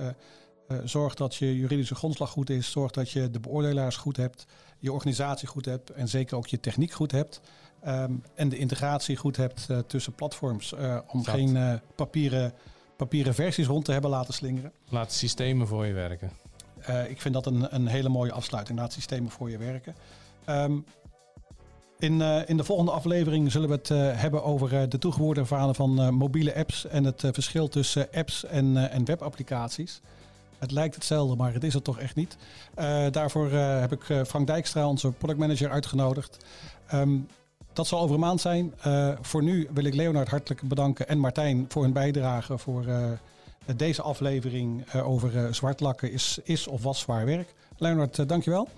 zorg 0.84 1.14
dat 1.14 1.34
je 1.34 1.56
juridische 1.56 1.94
grondslag 1.94 2.30
goed 2.30 2.50
is, 2.50 2.70
zorg 2.70 2.90
dat 2.90 3.10
je 3.10 3.30
de 3.30 3.40
beoordelaars 3.40 3.96
goed 3.96 4.16
hebt, 4.16 4.46
je 4.83 4.92
organisatie 4.92 5.49
goed 5.49 5.64
hebt 5.64 5.90
en 5.90 6.09
zeker 6.09 6.37
ook 6.37 6.47
je 6.47 6.61
techniek 6.61 6.92
goed 6.92 7.12
hebt. 7.12 7.40
Um, 7.87 8.23
en 8.35 8.49
de 8.49 8.59
integratie 8.59 9.16
goed 9.16 9.37
hebt 9.37 9.66
uh, 9.71 9.79
tussen 9.79 10.12
platforms. 10.12 10.73
Uh, 10.73 10.99
om 11.07 11.25
geen 11.25 11.57
uh, 11.57 11.75
papieren, 11.95 12.53
papieren 12.97 13.35
versies 13.35 13.66
rond 13.66 13.85
te 13.85 13.92
hebben 13.92 14.11
laten 14.11 14.35
slingeren. 14.35 14.73
Laat 14.88 15.12
systemen 15.12 15.66
voor 15.66 15.87
je 15.87 15.92
werken. 15.92 16.31
ik 17.09 17.21
vind 17.21 17.35
dat 17.35 17.47
een, 17.47 17.75
een 17.75 17.87
hele 17.87 18.09
mooie 18.09 18.33
afsluiting. 18.33 18.79
Laat 18.79 18.92
systemen 18.92 19.31
voor 19.31 19.51
je 19.51 19.59
werken. 19.59 19.95
Um, 20.47 20.85
in, 21.99 22.21
in 22.47 22.57
de 22.57 22.64
volgende 22.64 22.92
aflevering 22.92 23.53
zullen 23.53 23.68
we 23.68 23.75
het 23.75 23.88
hebben 24.18 24.45
over 24.45 24.88
de 24.88 24.99
toegevoegde 24.99 25.45
verhalen 25.45 25.75
van 25.75 26.14
mobiele 26.14 26.55
apps 26.55 26.87
en 26.87 27.05
het 27.05 27.25
verschil 27.33 27.68
tussen 27.68 28.09
apps 28.12 28.45
en, 28.45 28.90
en 28.90 29.05
webapplicaties. 29.05 30.01
Het 30.62 30.70
lijkt 30.70 30.94
hetzelfde, 30.94 31.37
maar 31.37 31.53
het 31.53 31.64
is 31.64 31.75
het 31.75 31.85
toch 31.85 31.98
echt 31.98 32.16
niet. 32.16 32.37
Uh, 32.79 33.07
daarvoor 33.11 33.53
uh, 33.53 33.81
heb 33.81 33.92
ik 33.92 34.09
uh, 34.09 34.25
Frank 34.25 34.46
Dijkstra, 34.46 34.88
onze 34.88 35.11
productmanager, 35.11 35.70
uitgenodigd. 35.70 36.44
Um, 36.94 37.27
dat 37.72 37.87
zal 37.87 38.01
over 38.01 38.14
een 38.14 38.20
maand 38.20 38.40
zijn. 38.40 38.75
voor 39.20 39.42
nu 39.42 39.68
wil 39.75 39.85
ik 39.85 39.94
Leonard 39.94 40.29
hartelijk 40.29 40.62
bedanken 40.62 41.09
en 41.09 41.18
Martijn 41.18 41.64
voor 41.68 41.83
hun 41.83 41.92
bijdrage 41.92 42.59
voor 42.59 42.85
deze 43.77 44.03
aflevering 44.03 44.92
over 44.92 45.55
zwartlakken 45.55 46.12
is, 46.12 46.38
is 46.42 46.66
of 46.66 46.83
was 46.83 47.01
zwaar 47.01 47.27
werk. 47.27 47.55
Leonard, 47.77 48.29
dankjewel. 48.29 48.68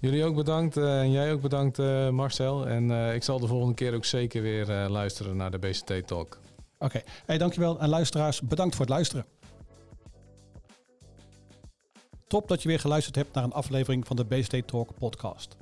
Jullie 0.00 0.24
ook 0.24 0.34
bedankt 0.34 0.76
en 0.76 1.10
jij 1.10 1.32
ook 1.32 1.40
bedankt 1.40 1.78
Marcel. 2.10 2.66
En 2.66 2.90
ik 3.14 3.22
zal 3.22 3.38
de 3.38 3.46
volgende 3.46 3.74
keer 3.74 3.94
ook 3.94 4.04
zeker 4.04 4.42
weer 4.42 4.66
luisteren 4.88 5.36
naar 5.36 5.50
de 5.50 5.58
BCT 5.58 6.06
Talk. 6.06 6.38
Oké, 6.78 6.84
okay. 6.84 7.04
hey, 7.26 7.38
dankjewel. 7.38 7.80
En 7.80 7.88
luisteraars, 7.88 8.40
bedankt 8.40 8.74
voor 8.74 8.84
het 8.84 8.94
luisteren. 8.94 9.24
Top 12.28 12.48
dat 12.48 12.62
je 12.62 12.68
weer 12.68 12.80
geluisterd 12.80 13.16
hebt 13.16 13.34
naar 13.34 13.44
een 13.44 13.52
aflevering 13.52 14.06
van 14.06 14.16
de 14.16 14.24
BSD 14.24 14.66
Talk 14.66 14.94
podcast. 14.98 15.56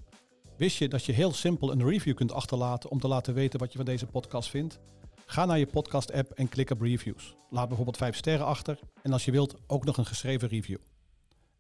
Wist 0.57 0.76
je 0.76 0.88
dat 0.88 1.05
je 1.05 1.12
heel 1.12 1.33
simpel 1.33 1.72
een 1.72 1.88
review 1.88 2.14
kunt 2.14 2.33
achterlaten 2.33 2.90
om 2.90 3.00
te 3.00 3.09
laten 3.09 3.35
weten 3.35 3.59
wat 3.59 3.70
je 3.72 3.76
van 3.76 3.87
deze 3.87 4.07
podcast 4.07 4.50
vindt? 4.50 4.79
Ga 5.26 5.44
naar 5.44 5.59
je 5.59 5.66
podcast 5.66 6.12
app 6.12 6.31
en 6.31 6.48
klik 6.48 6.70
op 6.70 6.81
reviews. 6.81 7.37
Laat 7.50 7.66
bijvoorbeeld 7.66 7.96
5 7.96 8.16
sterren 8.16 8.46
achter 8.46 8.79
en 9.02 9.12
als 9.12 9.24
je 9.24 9.31
wilt 9.31 9.55
ook 9.66 9.85
nog 9.85 9.96
een 9.96 10.07
geschreven 10.07 10.48
review. 10.48 10.79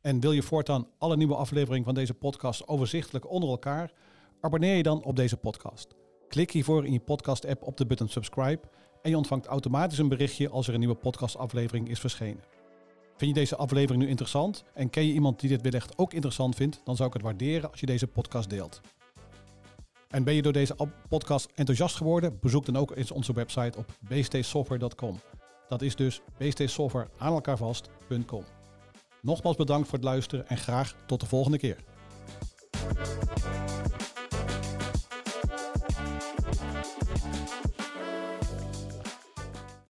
En 0.00 0.20
wil 0.20 0.32
je 0.32 0.42
voortaan 0.42 0.88
alle 0.98 1.16
nieuwe 1.16 1.34
afleveringen 1.34 1.84
van 1.84 1.94
deze 1.94 2.14
podcast 2.14 2.68
overzichtelijk 2.68 3.30
onder 3.30 3.48
elkaar? 3.48 3.92
Abonneer 4.40 4.76
je 4.76 4.82
dan 4.82 5.04
op 5.04 5.16
deze 5.16 5.36
podcast. 5.36 5.94
Klik 6.28 6.50
hiervoor 6.50 6.86
in 6.86 6.92
je 6.92 7.00
podcast 7.00 7.46
app 7.46 7.62
op 7.62 7.76
de 7.76 7.86
button 7.86 8.08
subscribe 8.08 8.68
en 9.02 9.10
je 9.10 9.16
ontvangt 9.16 9.46
automatisch 9.46 9.98
een 9.98 10.08
berichtje 10.08 10.48
als 10.48 10.68
er 10.68 10.72
een 10.72 10.80
nieuwe 10.80 10.94
podcastaflevering 10.94 11.88
is 11.88 12.00
verschenen. 12.00 12.55
Vind 13.16 13.34
je 13.34 13.40
deze 13.40 13.56
aflevering 13.56 14.02
nu 14.02 14.08
interessant 14.08 14.64
en 14.74 14.90
ken 14.90 15.06
je 15.06 15.12
iemand 15.12 15.40
die 15.40 15.48
dit 15.48 15.62
wellicht 15.62 15.98
ook 15.98 16.12
interessant 16.12 16.54
vindt, 16.54 16.80
dan 16.84 16.96
zou 16.96 17.08
ik 17.08 17.14
het 17.14 17.22
waarderen 17.22 17.70
als 17.70 17.80
je 17.80 17.86
deze 17.86 18.06
podcast 18.06 18.50
deelt. 18.50 18.80
En 20.08 20.24
ben 20.24 20.34
je 20.34 20.42
door 20.42 20.52
deze 20.52 20.76
podcast 21.08 21.48
enthousiast 21.54 21.96
geworden? 21.96 22.38
Bezoek 22.40 22.64
dan 22.64 22.76
ook 22.76 22.96
eens 22.96 23.10
onze 23.10 23.32
website 23.32 23.78
op 23.78 23.92
bstsoftware.com. 24.08 25.20
Dat 25.68 25.82
is 25.82 25.96
dus 25.96 26.20
bstsoftware 26.38 27.08
aan 27.18 27.32
elkaar 27.32 27.56
vast.com. 27.56 28.44
Nogmaals 29.22 29.56
bedankt 29.56 29.88
voor 29.88 29.98
het 29.98 30.06
luisteren 30.06 30.48
en 30.48 30.56
graag 30.56 30.94
tot 31.06 31.20
de 31.20 31.26
volgende 31.26 31.58
keer. 31.58 31.76